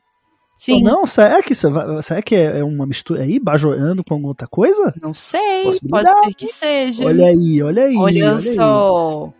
Sim, 0.59 0.83
Não, 0.83 1.05
será 1.05 1.41
que, 1.41 1.53
vai- 1.69 2.03
será 2.03 2.21
que 2.21 2.35
é 2.35 2.59
é 2.59 2.63
uma 2.65 2.85
mistura 2.85 3.21
aí, 3.21 3.39
bajorando 3.39 4.03
com 4.03 4.13
alguma 4.13 4.27
outra 4.31 4.45
coisa? 4.45 4.93
não 5.01 5.13
sei, 5.13 5.63
pode 5.89 6.13
ser 6.25 6.33
que 6.35 6.47
seja. 6.47 7.05
Olha 7.05 7.27
aí, 7.27 7.63
olha 7.63 7.85
aí. 7.85 7.95
Olha 7.95 8.33
aí. 8.33 8.41
só. 8.41 9.31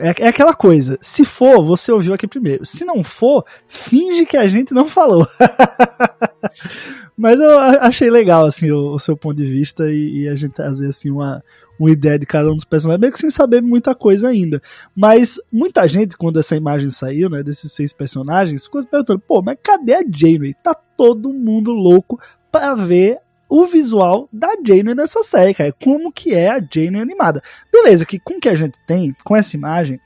É, 0.00 0.08
é 0.24 0.26
aquela 0.26 0.52
coisa. 0.52 0.98
Se 1.00 1.24
for, 1.24 1.64
você 1.64 1.92
ouviu 1.92 2.12
aqui 2.12 2.26
primeiro. 2.26 2.66
Se 2.66 2.84
não 2.84 3.04
for, 3.04 3.44
finge 3.68 4.26
que 4.26 4.36
a 4.36 4.48
gente 4.48 4.74
não 4.74 4.88
falou. 4.88 5.28
Mas 7.16 7.38
eu 7.38 7.60
achei 7.60 8.10
legal, 8.10 8.44
assim, 8.44 8.72
o, 8.72 8.94
o 8.94 8.98
seu 8.98 9.16
ponto 9.16 9.36
de 9.36 9.44
vista 9.44 9.84
e, 9.88 10.22
e 10.24 10.28
a 10.28 10.34
gente 10.34 10.54
trazer, 10.54 10.88
assim, 10.88 11.08
uma, 11.08 11.40
uma 11.78 11.90
ideia 11.90 12.18
de 12.18 12.26
cada 12.26 12.50
um 12.50 12.54
dos 12.54 12.64
personagens, 12.64 13.00
meio 13.00 13.12
que 13.12 13.18
sem 13.18 13.30
saber 13.30 13.60
muita 13.60 13.94
coisa 13.94 14.28
ainda. 14.28 14.62
Mas 14.94 15.40
muita 15.50 15.86
gente, 15.88 16.16
quando 16.16 16.38
essa 16.38 16.56
imagem 16.56 16.90
saiu, 16.90 17.28
né, 17.28 17.42
desses 17.42 17.72
seis 17.72 17.92
personagens, 17.92 18.64
ficou 18.64 18.80
se 18.80 18.88
perguntando, 18.88 19.20
pô, 19.20 19.42
mas 19.42 19.56
cadê 19.62 19.94
a 19.94 20.02
Janeway? 20.02 20.54
Tá 20.62 20.74
todo 20.74 21.32
mundo 21.32 21.72
louco 21.72 22.20
pra 22.50 22.74
ver 22.74 23.18
o 23.48 23.66
visual 23.66 24.28
da 24.32 24.48
Janeway 24.64 24.94
nessa 24.94 25.22
série, 25.22 25.54
cara. 25.54 25.72
Como 25.72 26.12
que 26.12 26.34
é 26.34 26.50
a 26.50 26.58
Janeway 26.58 27.00
animada. 27.00 27.42
Beleza, 27.72 28.06
que 28.06 28.18
com 28.18 28.34
o 28.34 28.40
que 28.40 28.48
a 28.48 28.54
gente 28.54 28.78
tem, 28.86 29.14
com 29.24 29.36
essa 29.36 29.56
imagem, 29.56 30.00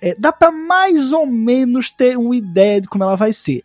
é, 0.00 0.14
dá 0.18 0.32
pra 0.32 0.50
mais 0.50 1.12
ou 1.12 1.26
menos 1.26 1.90
ter 1.90 2.16
uma 2.16 2.36
ideia 2.36 2.80
de 2.80 2.88
como 2.88 3.04
ela 3.04 3.16
vai 3.16 3.32
ser. 3.32 3.62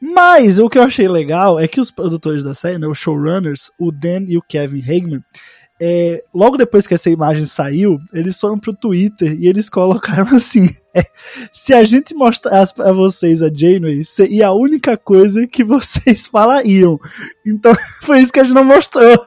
Mas 0.00 0.58
o 0.58 0.68
que 0.68 0.78
eu 0.78 0.82
achei 0.82 1.08
legal 1.08 1.58
é 1.58 1.66
que 1.66 1.80
os 1.80 1.90
produtores 1.90 2.44
da 2.44 2.54
série, 2.54 2.78
né, 2.78 2.86
os 2.86 2.98
showrunners, 2.98 3.70
o 3.78 3.90
Dan 3.90 4.24
e 4.28 4.38
o 4.38 4.42
Kevin 4.42 4.80
Hageman, 4.80 5.24
é, 5.80 6.24
logo 6.34 6.56
depois 6.56 6.86
que 6.86 6.94
essa 6.94 7.10
imagem 7.10 7.44
saiu, 7.44 8.00
eles 8.12 8.38
foram 8.38 8.58
pro 8.58 8.74
Twitter 8.74 9.36
e 9.38 9.46
eles 9.46 9.70
colocaram 9.70 10.28
assim: 10.36 10.68
se 11.52 11.74
a 11.74 11.84
gente 11.84 12.14
mostrasse 12.14 12.74
pra 12.74 12.92
vocês 12.92 13.42
a 13.42 13.50
Janeway, 13.52 14.04
seria 14.04 14.48
a 14.48 14.54
única 14.54 14.96
coisa 14.96 15.46
que 15.46 15.64
vocês 15.64 16.26
falariam. 16.26 16.98
Então 17.46 17.72
foi 18.02 18.20
isso 18.20 18.32
que 18.32 18.40
a 18.40 18.44
gente 18.44 18.54
não 18.54 18.64
mostrou. 18.64 19.26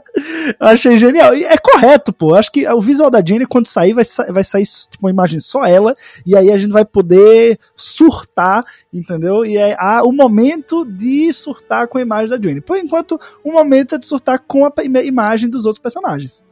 Achei 0.58 0.98
genial. 0.98 1.34
E 1.34 1.44
é 1.44 1.56
correto, 1.58 2.12
pô. 2.12 2.34
Acho 2.34 2.50
que 2.50 2.66
o 2.68 2.80
visual 2.80 3.10
da 3.10 3.24
Janeway, 3.24 3.46
quando 3.46 3.66
sair, 3.66 3.92
vai, 3.92 4.04
sa 4.04 4.24
vai 4.32 4.44
sair 4.44 4.64
tipo, 4.64 5.04
uma 5.04 5.10
imagem 5.10 5.40
só 5.40 5.64
ela, 5.64 5.96
e 6.24 6.36
aí 6.36 6.50
a 6.50 6.58
gente 6.58 6.72
vai 6.72 6.84
poder 6.84 7.58
surtar, 7.76 8.64
entendeu? 8.92 9.44
E 9.44 9.56
é 9.56 9.76
ah, 9.78 10.02
o 10.04 10.12
momento 10.12 10.84
de 10.84 11.32
surtar 11.32 11.88
com 11.88 11.98
a 11.98 12.02
imagem 12.02 12.30
da 12.30 12.36
Janeway. 12.36 12.60
Por 12.60 12.76
enquanto, 12.76 13.20
o 13.44 13.52
momento 13.52 13.94
é 13.94 13.98
de 13.98 14.06
surtar 14.06 14.38
com 14.38 14.64
a 14.64 14.72
imagem 15.04 15.48
dos 15.48 15.66
outros 15.66 15.82
personagens. 15.82 16.42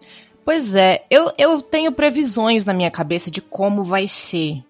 Pois 0.44 0.74
é, 0.74 1.04
eu, 1.10 1.32
eu 1.38 1.62
tenho 1.62 1.90
previsões 1.90 2.64
na 2.64 2.74
minha 2.74 2.90
cabeça 2.90 3.30
de 3.30 3.40
como 3.40 3.82
vai 3.82 4.06
ser 4.06 4.62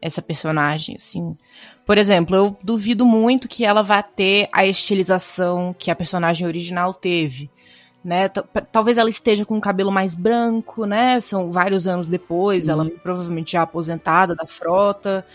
essa 0.00 0.22
personagem, 0.22 0.96
assim. 0.96 1.36
Por 1.84 1.98
exemplo, 1.98 2.34
eu 2.34 2.56
duvido 2.62 3.04
muito 3.04 3.48
que 3.48 3.64
ela 3.64 3.82
vá 3.82 4.02
ter 4.02 4.48
a 4.52 4.66
estilização 4.66 5.74
que 5.78 5.90
a 5.90 5.96
personagem 5.96 6.46
original 6.46 6.94
teve. 6.94 7.50
Né? 8.04 8.28
Talvez 8.70 8.96
ela 8.96 9.10
esteja 9.10 9.44
com 9.44 9.58
o 9.58 9.60
cabelo 9.60 9.90
mais 9.90 10.14
branco, 10.14 10.86
né? 10.86 11.20
São 11.20 11.50
vários 11.50 11.86
anos 11.86 12.08
depois, 12.08 12.64
Sim. 12.64 12.70
ela 12.70 12.90
provavelmente 13.02 13.52
já 13.52 13.62
aposentada 13.62 14.34
da 14.34 14.46
frota. 14.46 15.26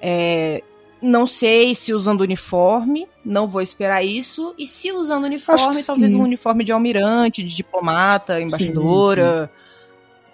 É, 0.00 0.62
não 1.02 1.26
sei 1.26 1.74
se 1.74 1.92
usando 1.92 2.20
uniforme, 2.22 3.06
não 3.24 3.48
vou 3.48 3.60
esperar 3.60 4.04
isso. 4.04 4.54
E 4.56 4.66
se 4.66 4.92
usando 4.92 5.24
uniforme, 5.24 5.82
talvez 5.82 6.12
sim. 6.12 6.16
um 6.18 6.22
uniforme 6.22 6.62
de 6.64 6.72
almirante, 6.72 7.42
de 7.42 7.54
diplomata, 7.54 8.40
embaixadora, 8.40 9.50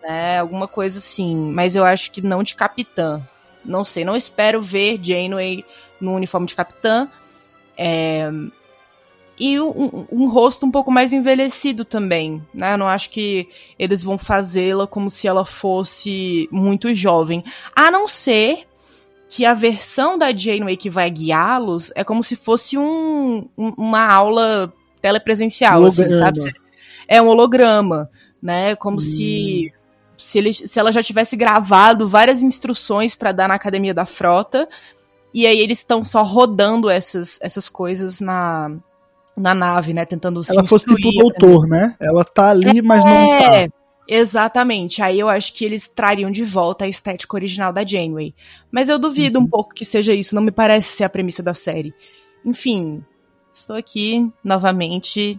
né? 0.03 0.39
Alguma 0.39 0.69
coisa 0.69 0.99
assim. 0.99 1.35
Mas 1.53 1.75
eu 1.75 1.85
acho 1.85 2.11
que 2.13 2.21
não 2.21 2.43
de 2.43 2.55
capitã. 2.55 3.21
Não 3.65 3.85
sei, 3.85 4.05
não 4.05 4.15
espero 4.15 4.61
ver 4.63 5.01
Janeway 5.03 5.65
no 6.01 6.15
uniforme 6.15 6.47
de 6.47 6.55
capitã. 6.55 7.09
É, 7.77 8.31
E 9.41 9.61
um, 9.61 9.69
um- 9.71 10.07
um 10.11 10.29
rosto 10.29 10.67
um 10.67 10.71
pouco 10.71 10.91
mais 10.91 11.13
envelhecido 11.13 11.85
também, 11.85 12.43
né? 12.53 12.75
Eu 12.75 12.79
não 12.79 12.89
acho 12.89 13.11
que 13.11 13.49
eles 13.79 14.03
vão 14.03 14.19
fazê-la 14.19 14.87
como 14.87 15.09
se 15.09 15.29
ela 15.29 15.45
fosse 15.45 16.49
muito 16.51 16.93
jovem. 16.95 17.45
A 17.75 17.89
não 17.91 18.09
ser 18.09 18.67
que 19.29 19.45
a 19.45 19.53
versão 19.55 20.17
da 20.17 20.33
Janeway 20.35 20.77
que 20.77 20.89
vai 20.89 21.11
guiá-los 21.11 21.93
é 21.95 22.03
como 22.03 22.23
se 22.23 22.35
fosse 22.37 22.79
um, 22.79 23.47
um- 23.57 23.75
uma 23.77 24.07
aula 24.13 24.73
telepresencial, 25.03 25.85
assim, 25.85 26.03
Holograma. 26.03 26.25
sabe? 26.25 26.41
Se- 26.41 26.53
É 27.07 27.23
um 27.23 27.29
holograma, 27.29 28.11
né? 28.43 28.75
Como 28.77 28.97
Hum. 28.97 29.01
se 29.01 29.73
se, 30.17 30.37
ele, 30.37 30.53
se 30.53 30.79
ela 30.81 30.91
já 30.91 31.01
tivesse 31.01 31.37
gravado 31.37 32.09
várias 32.09 32.43
instruções 32.43 33.15
pra 33.15 33.31
dar 33.31 33.49
na 33.49 33.55
academia 33.55 33.95
da 33.95 34.05
frota 34.05 34.69
e 35.33 35.47
aí 35.47 35.61
eles 35.61 35.79
estão 35.79 36.03
só 36.03 36.25
rodando 36.25 36.91
essas, 36.91 37.39
essas 37.41 37.69
coisas 37.69 38.21
na, 38.21 38.69
na 39.37 39.55
nave, 39.55 39.95
né? 39.95 40.05
Tentando 40.05 40.43
se 40.43 40.51
Ela 40.51 40.67
fosse 40.67 40.87
tipo 40.87 40.99
instruir, 40.99 41.21
doutor, 41.23 41.69
né? 41.69 41.95
Ela 42.01 42.25
tá 42.25 42.49
ali, 42.51 42.83
mas 42.83 43.05
não 43.05 43.39
tá. 43.39 43.69
Exatamente. 44.09 45.03
Aí 45.03 45.19
eu 45.21 45.29
acho 45.29 45.53
que 45.53 45.65
eles 45.65 45.87
trariam 45.87 46.31
de 46.31 46.43
volta 46.45 46.85
a 46.85 46.89
estética 46.89 47.37
original 47.37 47.73
da 47.73 47.87
Janeway. 47.87 48.35
Mas 48.71 48.89
eu 48.89 48.99
duvido 48.99 49.39
Uhum. 49.39 49.45
um 49.45 49.49
pouco 49.49 49.75
que 49.75 49.85
seja 49.85 50.15
isso, 50.15 50.35
não 50.35 50.43
me 50.43 50.51
parece 50.51 50.89
ser 50.97 51.05
a 51.05 51.09
premissa 51.09 51.43
da 51.43 51.55
série. 51.55 51.95
Enfim, 52.45 53.05
estou 53.53 53.77
aqui 53.77 54.31
novamente 54.43 55.39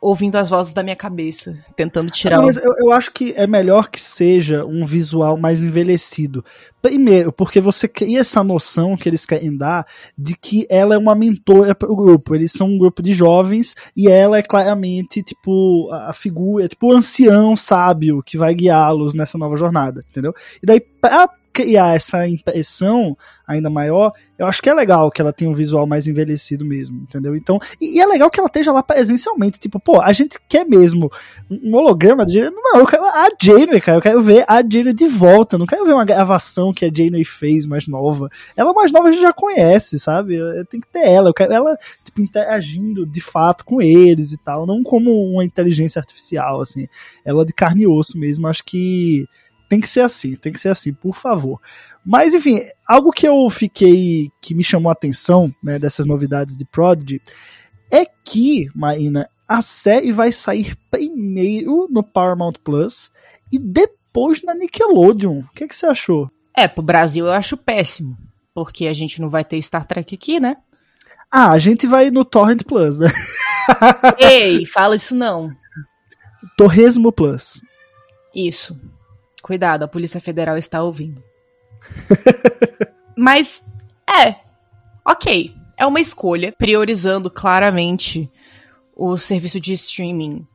ouvindo 0.00 0.36
as 0.36 0.50
vozes 0.50 0.72
da 0.72 0.82
minha 0.82 0.96
cabeça, 0.96 1.58
tentando 1.74 2.10
tirar 2.10 2.40
o... 2.40 2.44
mas 2.44 2.56
eu, 2.56 2.72
eu 2.78 2.92
acho 2.92 3.10
que 3.12 3.32
é 3.36 3.46
melhor 3.46 3.90
que 3.90 4.00
seja 4.00 4.64
um 4.64 4.84
visual 4.84 5.36
mais 5.36 5.62
envelhecido. 5.62 6.44
Primeiro, 6.80 7.32
porque 7.32 7.60
você 7.60 7.86
cria 7.86 8.20
essa 8.20 8.42
noção 8.42 8.96
que 8.96 9.08
eles 9.08 9.24
querem 9.24 9.56
dar 9.56 9.86
de 10.18 10.36
que 10.36 10.66
ela 10.68 10.96
é 10.96 10.98
uma 10.98 11.14
mentora 11.14 11.76
para 11.76 11.90
o 11.90 11.94
grupo. 11.94 12.34
Eles 12.34 12.50
são 12.50 12.66
um 12.66 12.78
grupo 12.78 13.00
de 13.00 13.12
jovens 13.12 13.76
e 13.96 14.08
ela 14.08 14.38
é 14.38 14.42
claramente, 14.42 15.22
tipo, 15.22 15.88
a 15.92 16.12
a 16.12 16.12
figura, 16.12 16.68
tipo, 16.68 16.88
o 16.88 16.92
ancião 16.92 17.56
sábio 17.56 18.22
que 18.22 18.36
vai 18.36 18.54
guiá-los 18.54 19.14
nessa 19.14 19.38
nova 19.38 19.56
jornada, 19.56 20.04
entendeu? 20.10 20.34
E 20.62 20.66
daí, 20.66 20.80
pra 20.80 21.28
criar 21.52 21.94
essa 21.94 22.26
impressão 22.28 23.16
ainda 23.46 23.68
maior, 23.68 24.12
eu 24.38 24.46
acho 24.46 24.62
que 24.62 24.70
é 24.70 24.74
legal 24.74 25.10
que 25.10 25.20
ela 25.20 25.32
tenha 25.32 25.50
um 25.50 25.54
visual 25.54 25.86
mais 25.86 26.06
envelhecido 26.06 26.64
mesmo, 26.64 27.00
entendeu? 27.02 27.36
Então, 27.36 27.60
e, 27.80 27.96
e 27.96 28.00
é 28.00 28.06
legal 28.06 28.30
que 28.30 28.40
ela 28.40 28.46
esteja 28.46 28.72
lá 28.72 28.82
presencialmente, 28.82 29.58
tipo, 29.58 29.78
pô, 29.78 30.00
a 30.00 30.12
gente 30.12 30.38
quer 30.48 30.64
mesmo 30.66 31.10
um 31.50 31.74
holograma 31.74 32.24
de. 32.24 32.40
Não, 32.50 32.78
eu 32.78 32.86
quero 32.86 33.04
a 33.04 33.28
Janeway, 33.40 33.80
cara. 33.80 33.98
Eu 33.98 34.02
quero 34.02 34.22
ver 34.22 34.44
a 34.48 34.62
Janeway 34.62 34.94
de 34.94 35.06
volta. 35.06 35.58
Não 35.58 35.66
quero 35.66 35.84
ver 35.84 35.92
uma 35.92 36.04
gravação 36.04 36.72
que 36.72 36.84
a 36.84 36.90
Janeway 36.92 37.24
fez 37.24 37.66
mais 37.66 37.86
nova. 37.86 38.30
Ela 38.56 38.72
mais 38.72 38.90
nova 38.90 39.08
a 39.08 39.12
gente 39.12 39.22
já 39.22 39.32
conhece, 39.32 39.98
sabe? 39.98 40.38
Tem 40.70 40.80
que 40.80 40.88
ter 40.88 41.06
ela. 41.06 41.28
Eu 41.28 41.34
quero 41.34 41.52
ela, 41.52 41.76
tipo, 42.02 42.20
interagindo 42.20 43.06
de 43.06 43.20
fato 43.20 43.64
com 43.64 43.82
eles 43.82 44.32
e 44.32 44.38
tal. 44.38 44.66
Não 44.66 44.82
como 44.82 45.10
uma 45.32 45.44
inteligência 45.44 46.00
artificial, 46.00 46.60
assim. 46.60 46.88
Ela 47.24 47.44
de 47.44 47.52
carne 47.52 47.82
e 47.82 47.86
osso 47.86 48.18
mesmo. 48.18 48.48
Acho 48.48 48.64
que 48.64 49.26
tem 49.72 49.80
que 49.80 49.88
ser 49.88 50.02
assim. 50.02 50.36
Tem 50.36 50.52
que 50.52 50.60
ser 50.60 50.68
assim, 50.68 50.92
por 50.92 51.16
favor. 51.16 51.58
Mas, 52.04 52.34
enfim, 52.34 52.60
algo 52.86 53.10
que 53.10 53.26
eu 53.26 53.48
fiquei. 53.48 54.30
que 54.38 54.54
me 54.54 54.62
chamou 54.62 54.90
a 54.90 54.92
atenção, 54.92 55.50
né, 55.64 55.78
dessas 55.78 56.04
novidades 56.04 56.54
de 56.54 56.66
Prodigy, 56.66 57.22
é 57.90 58.04
que, 58.04 58.68
Marina, 58.74 59.30
a 59.48 59.62
série 59.62 60.12
vai 60.12 60.30
sair 60.30 60.76
primeiro 60.90 61.88
no 61.90 62.02
Paramount 62.02 62.52
Plus 62.62 63.10
e 63.50 63.58
depois 63.58 64.42
na 64.42 64.54
Nickelodeon. 64.54 65.38
O 65.38 65.48
que, 65.54 65.66
que 65.66 65.74
você 65.74 65.86
achou? 65.86 66.30
É, 66.54 66.68
pro 66.68 66.82
Brasil 66.82 67.24
eu 67.24 67.32
acho 67.32 67.56
péssimo, 67.56 68.18
porque 68.52 68.86
a 68.86 68.92
gente 68.92 69.22
não 69.22 69.30
vai 69.30 69.42
ter 69.42 69.62
Star 69.62 69.86
Trek 69.86 70.14
aqui, 70.14 70.38
né? 70.38 70.58
Ah, 71.30 71.50
a 71.52 71.58
gente 71.58 71.86
vai 71.86 72.10
no 72.10 72.26
Torrent 72.26 72.62
Plus, 72.64 72.98
né? 72.98 73.10
Ei, 74.20 74.66
fala 74.66 74.96
isso 74.96 75.14
não. 75.14 75.50
Torresmo 76.58 77.10
Plus. 77.10 77.62
Isso. 78.34 78.78
Cuidado, 79.42 79.82
a 79.82 79.88
Polícia 79.88 80.20
Federal 80.20 80.56
está 80.56 80.82
ouvindo. 80.82 81.22
Mas, 83.18 83.62
é. 84.08 84.36
Ok. 85.04 85.54
É 85.76 85.84
uma 85.84 86.00
escolha, 86.00 86.52
priorizando 86.52 87.28
claramente 87.28 88.30
o 88.94 89.18
serviço 89.18 89.58
de 89.58 89.72
streaming 89.72 90.46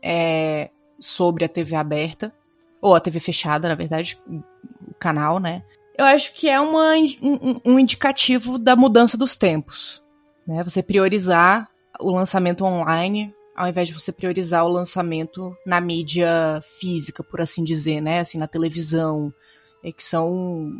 é, 0.00 0.70
sobre 1.00 1.44
a 1.44 1.48
TV 1.48 1.74
aberta. 1.74 2.32
Ou 2.80 2.94
a 2.94 3.00
TV 3.00 3.18
fechada, 3.18 3.68
na 3.68 3.74
verdade, 3.74 4.16
o 4.28 4.94
canal, 5.00 5.40
né? 5.40 5.64
Eu 5.96 6.04
acho 6.04 6.32
que 6.32 6.48
é 6.48 6.60
uma, 6.60 6.94
um, 7.20 7.60
um 7.66 7.78
indicativo 7.78 8.56
da 8.56 8.76
mudança 8.76 9.18
dos 9.18 9.36
tempos. 9.36 10.00
Né? 10.46 10.62
Você 10.62 10.80
priorizar 10.80 11.68
o 11.98 12.12
lançamento 12.12 12.64
online 12.64 13.34
ao 13.58 13.68
invés 13.68 13.88
de 13.88 13.94
você 13.94 14.12
priorizar 14.12 14.64
o 14.64 14.68
lançamento 14.68 15.54
na 15.66 15.80
mídia 15.80 16.62
física, 16.78 17.24
por 17.24 17.40
assim 17.40 17.64
dizer, 17.64 18.00
né? 18.00 18.20
Assim, 18.20 18.38
na 18.38 18.46
televisão. 18.46 19.34
É 19.82 19.90
que 19.90 20.04
são. 20.04 20.70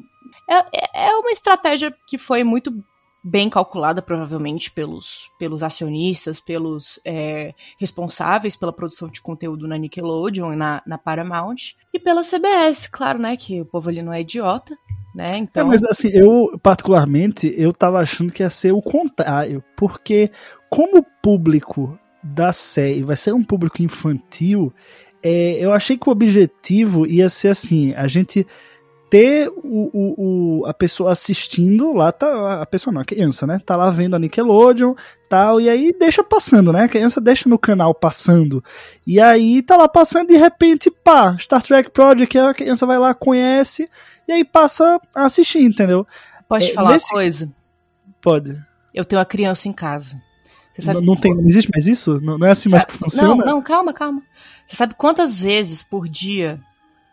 É, 0.48 0.58
é- 0.58 1.08
é 1.08 1.14
uma 1.16 1.30
estratégia 1.32 1.92
que 2.06 2.16
foi 2.18 2.44
muito 2.44 2.72
bem 3.22 3.50
calculada, 3.50 4.00
provavelmente, 4.00 4.70
pelos, 4.70 5.28
pelos 5.38 5.62
acionistas, 5.64 6.38
pelos 6.38 7.00
é, 7.04 7.52
responsáveis 7.80 8.54
pela 8.54 8.72
produção 8.72 9.08
de 9.08 9.20
conteúdo 9.20 9.66
na 9.66 9.76
Nickelodeon 9.76 10.52
e 10.52 10.56
na, 10.56 10.80
na 10.86 10.96
Paramount. 10.98 11.74
E 11.92 11.98
pela 11.98 12.22
CBS, 12.22 12.86
claro, 12.88 13.18
né? 13.18 13.36
Que 13.36 13.60
o 13.60 13.66
povo 13.66 13.88
ali 13.88 14.02
não 14.02 14.12
é 14.12 14.20
idiota, 14.20 14.76
né? 15.14 15.32
É, 15.32 15.36
Então. 15.36 15.66
mas 15.66 15.82
assim, 15.84 16.10
eu, 16.12 16.58
particularmente, 16.62 17.52
eu 17.56 17.72
tava 17.72 17.98
achando 17.98 18.32
que 18.32 18.42
ia 18.44 18.50
ser 18.50 18.72
o 18.72 18.80
contrário, 18.80 19.64
porque 19.76 20.30
como 20.70 20.98
o 20.98 21.06
público 21.22 21.98
da 22.22 22.52
série 22.52 23.02
vai 23.02 23.16
ser 23.16 23.32
um 23.32 23.42
público 23.44 23.82
infantil, 23.82 24.72
é, 25.22 25.52
eu 25.60 25.72
achei 25.72 25.96
que 25.96 26.08
o 26.08 26.12
objetivo 26.12 27.06
ia 27.06 27.28
ser 27.28 27.48
assim, 27.48 27.92
a 27.94 28.06
gente 28.06 28.46
ter 29.10 29.48
o, 29.48 29.90
o, 29.92 30.60
o- 30.60 30.66
a 30.66 30.74
pessoa 30.74 31.12
assistindo 31.12 31.94
lá, 31.94 32.12
tá, 32.12 32.60
a 32.60 32.66
pessoa 32.66 32.92
não, 32.92 33.00
a 33.00 33.04
criança, 33.06 33.46
né? 33.46 33.58
Tá 33.64 33.74
lá 33.74 33.88
vendo 33.90 34.14
a 34.14 34.18
Nickelodeon 34.18 34.94
tal, 35.30 35.58
e 35.60 35.68
aí 35.68 35.94
deixa 35.98 36.22
passando, 36.22 36.72
né? 36.74 36.82
A 36.84 36.88
criança 36.88 37.18
deixa 37.20 37.48
no 37.48 37.58
canal 37.58 37.94
passando. 37.94 38.62
E 39.06 39.18
aí 39.18 39.62
tá 39.62 39.76
lá 39.78 39.88
passando, 39.88 40.28
de 40.28 40.36
repente, 40.36 40.90
pá, 40.90 41.36
Star 41.38 41.62
Trek 41.62 41.90
Project, 41.90 42.36
a 42.38 42.52
criança 42.52 42.84
vai 42.84 42.98
lá, 42.98 43.14
conhece, 43.14 43.88
e 44.28 44.32
aí 44.32 44.44
passa 44.44 45.00
a 45.14 45.24
assistir, 45.24 45.62
entendeu? 45.62 46.06
Te 46.60 46.70
é, 46.70 46.74
falar 46.74 46.92
nesse- 46.92 47.06
uma 47.06 47.12
coisa? 47.12 47.52
Pode. 48.20 48.60
Eu 48.94 49.04
tenho 49.06 49.18
uma 49.20 49.26
criança 49.26 49.68
em 49.68 49.72
casa. 49.72 50.20
Não, 50.86 51.00
não 51.00 51.16
tem, 51.16 51.34
não 51.34 51.46
existe 51.46 51.70
mais 51.72 51.86
isso? 51.86 52.20
Não, 52.20 52.38
não 52.38 52.46
é 52.46 52.52
assim 52.52 52.68
mais 52.68 52.84
que 52.84 52.96
funciona? 52.96 53.34
Não, 53.34 53.44
não, 53.54 53.62
calma, 53.62 53.92
calma. 53.92 54.22
Você 54.66 54.76
sabe 54.76 54.94
quantas 54.94 55.40
vezes 55.40 55.82
por 55.82 56.08
dia, 56.08 56.60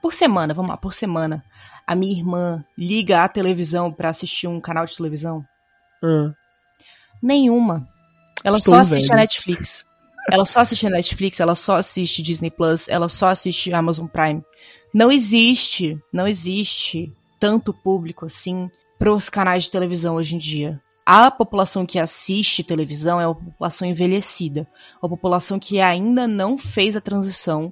por 0.01 0.13
semana, 0.13 0.53
vamos 0.53 0.69
lá, 0.69 0.77
por 0.77 0.93
semana, 0.93 1.43
a 1.87 1.95
minha 1.95 2.11
irmã 2.15 2.63
liga 2.77 3.23
a 3.23 3.29
televisão 3.29 3.91
pra 3.91 4.09
assistir 4.09 4.47
um 4.47 4.59
canal 4.59 4.85
de 4.85 4.95
televisão? 4.95 5.43
Nenhuma. 7.21 7.87
Ela 8.43 8.57
Estou 8.57 8.75
só 8.75 8.81
assiste 8.81 9.05
a 9.05 9.15
velho. 9.15 9.19
Netflix. 9.21 9.85
Ela 10.29 10.45
só 10.45 10.59
assiste 10.59 10.87
a 10.87 10.89
Netflix, 10.89 11.39
ela 11.39 11.55
só 11.55 11.77
assiste 11.77 12.21
Disney 12.21 12.51
Plus, 12.51 12.87
ela 12.87 13.07
só 13.07 13.29
assiste 13.29 13.71
Amazon 13.73 14.07
Prime. 14.07 14.43
Não 14.93 15.11
existe, 15.11 15.99
não 16.11 16.27
existe 16.27 17.11
tanto 17.39 17.73
público 17.73 18.25
assim 18.25 18.69
pros 18.97 19.29
canais 19.29 19.65
de 19.65 19.71
televisão 19.71 20.15
hoje 20.15 20.35
em 20.35 20.37
dia. 20.37 20.81
A 21.05 21.29
população 21.29 21.85
que 21.85 21.99
assiste 21.99 22.63
televisão 22.63 23.21
é 23.21 23.27
uma 23.27 23.35
população 23.35 23.87
envelhecida, 23.87 24.67
uma 25.01 25.09
população 25.09 25.59
que 25.59 25.79
ainda 25.79 26.27
não 26.27 26.57
fez 26.57 26.97
a 26.97 27.01
transição 27.01 27.71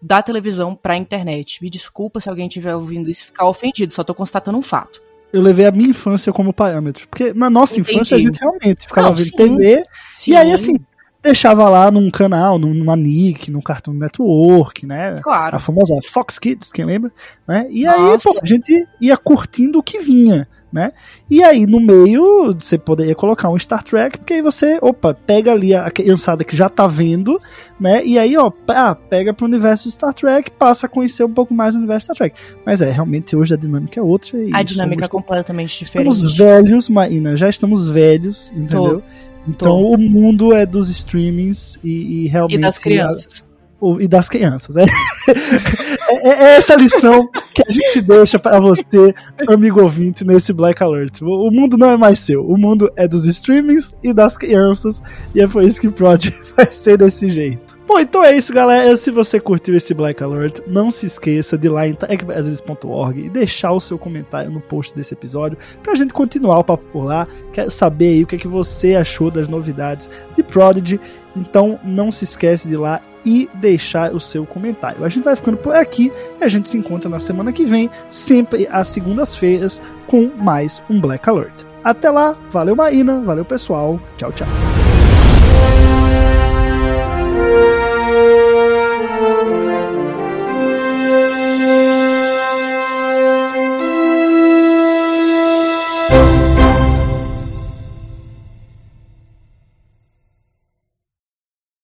da 0.00 0.22
televisão 0.22 0.76
pra 0.76 0.96
internet. 0.96 1.60
Me 1.62 1.68
desculpa 1.68 2.20
se 2.20 2.28
alguém 2.28 2.46
estiver 2.46 2.74
ouvindo 2.76 3.10
isso 3.10 3.22
e 3.22 3.24
ficar 3.26 3.48
ofendido, 3.48 3.92
só 3.92 4.04
tô 4.04 4.14
constatando 4.14 4.56
um 4.56 4.62
fato. 4.62 5.02
Eu 5.32 5.42
levei 5.42 5.66
a 5.66 5.72
minha 5.72 5.90
infância 5.90 6.32
como 6.32 6.52
parâmetro. 6.52 7.08
Porque 7.08 7.32
na 7.34 7.50
nossa 7.50 7.78
Entendi. 7.80 7.96
infância 7.96 8.16
a 8.16 8.20
gente 8.20 8.38
realmente 8.38 8.82
ficava 8.86 9.08
Não, 9.08 9.16
vendo 9.16 9.24
sim. 9.26 9.36
TV 9.36 9.82
e 10.28 10.36
aí 10.36 10.46
Sim, 10.46 10.52
assim, 10.54 10.76
deixava 11.20 11.68
lá 11.68 11.90
num 11.90 12.08
canal, 12.12 12.60
num- 12.60 12.72
numa 12.72 12.94
Nick, 12.96 13.50
num 13.50 13.60
Cartoon 13.60 13.92
Network, 13.94 14.86
né? 14.86 15.20
claro. 15.20 15.56
A 15.56 15.58
famosa 15.58 15.96
Fox 16.08 16.38
Kids, 16.38 16.70
quem 16.72 16.84
lembra? 16.84 17.10
Né? 17.46 17.66
E 17.70 17.84
aí, 17.84 18.00
Nossa. 18.00 18.30
pô, 18.30 18.38
a 18.40 18.46
gente 18.46 18.86
ia 19.00 19.16
curtindo 19.16 19.80
o 19.80 19.82
que 19.82 19.98
vinha, 19.98 20.48
né? 20.72 20.92
E 21.30 21.42
aí, 21.42 21.66
no 21.66 21.80
meio, 21.80 22.54
você 22.58 22.76
poderia 22.76 23.14
colocar 23.14 23.48
um 23.48 23.58
Star 23.58 23.82
Trek, 23.82 24.18
porque 24.18 24.34
aí 24.34 24.42
você, 24.42 24.78
opa, 24.82 25.14
pega 25.14 25.52
ali 25.52 25.74
a 25.74 25.90
criançada 25.90 26.44
que 26.44 26.56
já 26.56 26.68
tá 26.68 26.86
vendo, 26.86 27.40
né? 27.80 28.04
E 28.04 28.18
aí, 28.18 28.36
ó, 28.36 28.52
ah, 28.68 28.94
pega 28.94 29.32
pro 29.32 29.46
universo 29.46 29.90
Star 29.90 30.12
Trek, 30.12 30.50
passa 30.50 30.86
a 30.86 30.88
conhecer 30.88 31.24
um 31.24 31.32
pouco 31.32 31.54
mais 31.54 31.74
o 31.74 31.78
universo 31.78 32.04
Star 32.04 32.16
Trek. 32.16 32.36
Mas 32.66 32.80
é, 32.80 32.90
realmente 32.90 33.34
hoje 33.34 33.54
a 33.54 33.56
dinâmica 33.56 33.98
é 33.98 34.02
outra. 34.02 34.38
A 34.52 34.62
dinâmica 34.62 35.04
é 35.06 35.08
completamente 35.08 35.78
diferente. 35.84 36.12
Estamos 36.14 36.36
velhos, 36.36 36.88
Marina, 36.88 37.36
já 37.36 37.48
estamos 37.48 37.88
velhos, 37.88 38.50
entendeu? 38.54 39.02
Então 39.48 39.80
o 39.82 39.96
mundo 39.96 40.52
é 40.54 40.66
dos 40.66 40.90
streamings 40.90 41.78
e, 41.82 42.24
e 42.24 42.28
realmente. 42.28 42.56
E 42.58 42.60
das 42.60 42.76
crianças. 42.78 43.44
o- 43.80 43.98
e 44.00 44.06
das 44.06 44.28
crianças. 44.28 44.76
É, 44.76 44.84
é, 46.10 46.28
é 46.28 46.56
essa 46.56 46.74
lição 46.74 47.28
que 47.58 47.68
a 47.68 47.72
gente 47.72 48.00
deixa 48.00 48.38
para 48.38 48.60
você, 48.60 49.12
amigo 49.48 49.82
ouvinte, 49.82 50.24
nesse 50.24 50.52
Black 50.52 50.80
Alert. 50.80 51.20
O, 51.22 51.50
mundo 51.50 51.76
não 51.76 51.90
é 51.90 51.96
mais 51.96 52.20
seu, 52.20 52.46
o 52.46 52.56
mundo 52.56 52.90
é 52.94 53.08
dos 53.08 53.26
streamings 53.26 53.92
e 54.02 54.12
das 54.12 54.36
crianças, 54.36 55.02
e 55.34 55.40
é 55.40 55.48
por 55.48 55.64
isso 55.64 55.80
que 55.80 55.88
Prod 55.88 56.32
vai 56.56 56.70
ser 56.70 56.98
desse 56.98 57.28
jeito. 57.28 57.76
Bom, 57.88 57.98
então 57.98 58.22
é 58.22 58.36
isso, 58.36 58.52
galera. 58.52 58.94
Se 58.98 59.10
você 59.10 59.40
curtiu 59.40 59.74
esse 59.74 59.94
Black 59.94 60.22
Alert, 60.22 60.60
não 60.66 60.90
se 60.90 61.06
esqueça 61.06 61.56
de 61.56 61.68
ir 61.68 61.70
lá 61.70 61.88
em 61.88 61.94
techbrasilis.org 61.94 63.18
e 63.18 63.30
deixar 63.30 63.72
o 63.72 63.80
seu 63.80 63.98
comentário 63.98 64.50
no 64.50 64.60
post 64.60 64.94
desse 64.94 65.14
episódio 65.14 65.56
pra 65.82 65.94
gente 65.94 66.12
continuar 66.12 66.58
o 66.58 66.64
papo 66.64 66.84
por 66.92 67.04
lá. 67.06 67.26
Quero 67.50 67.70
saber 67.70 68.08
aí 68.08 68.22
o 68.22 68.26
que, 68.26 68.36
é 68.36 68.38
que 68.38 68.46
você 68.46 68.94
achou 68.94 69.30
das 69.30 69.48
novidades 69.48 70.10
de 70.36 70.42
Prodigy. 70.42 71.00
Então 71.38 71.78
não 71.84 72.10
se 72.10 72.24
esquece 72.24 72.66
de 72.68 72.74
ir 72.74 72.78
lá 72.78 73.00
e 73.24 73.48
deixar 73.54 74.14
o 74.14 74.20
seu 74.20 74.44
comentário. 74.44 75.04
A 75.04 75.08
gente 75.08 75.24
vai 75.24 75.36
ficando 75.36 75.56
por 75.56 75.74
aqui 75.74 76.12
e 76.40 76.44
a 76.44 76.48
gente 76.48 76.68
se 76.68 76.76
encontra 76.76 77.08
na 77.08 77.20
semana 77.20 77.52
que 77.52 77.64
vem, 77.64 77.90
sempre 78.10 78.68
às 78.70 78.88
segundas-feiras, 78.88 79.82
com 80.06 80.30
mais 80.36 80.82
um 80.88 81.00
Black 81.00 81.28
Alert. 81.28 81.64
Até 81.84 82.10
lá, 82.10 82.36
valeu 82.50 82.74
Marina, 82.74 83.20
valeu 83.20 83.44
pessoal, 83.44 84.00
tchau, 84.16 84.32
tchau. 84.32 84.48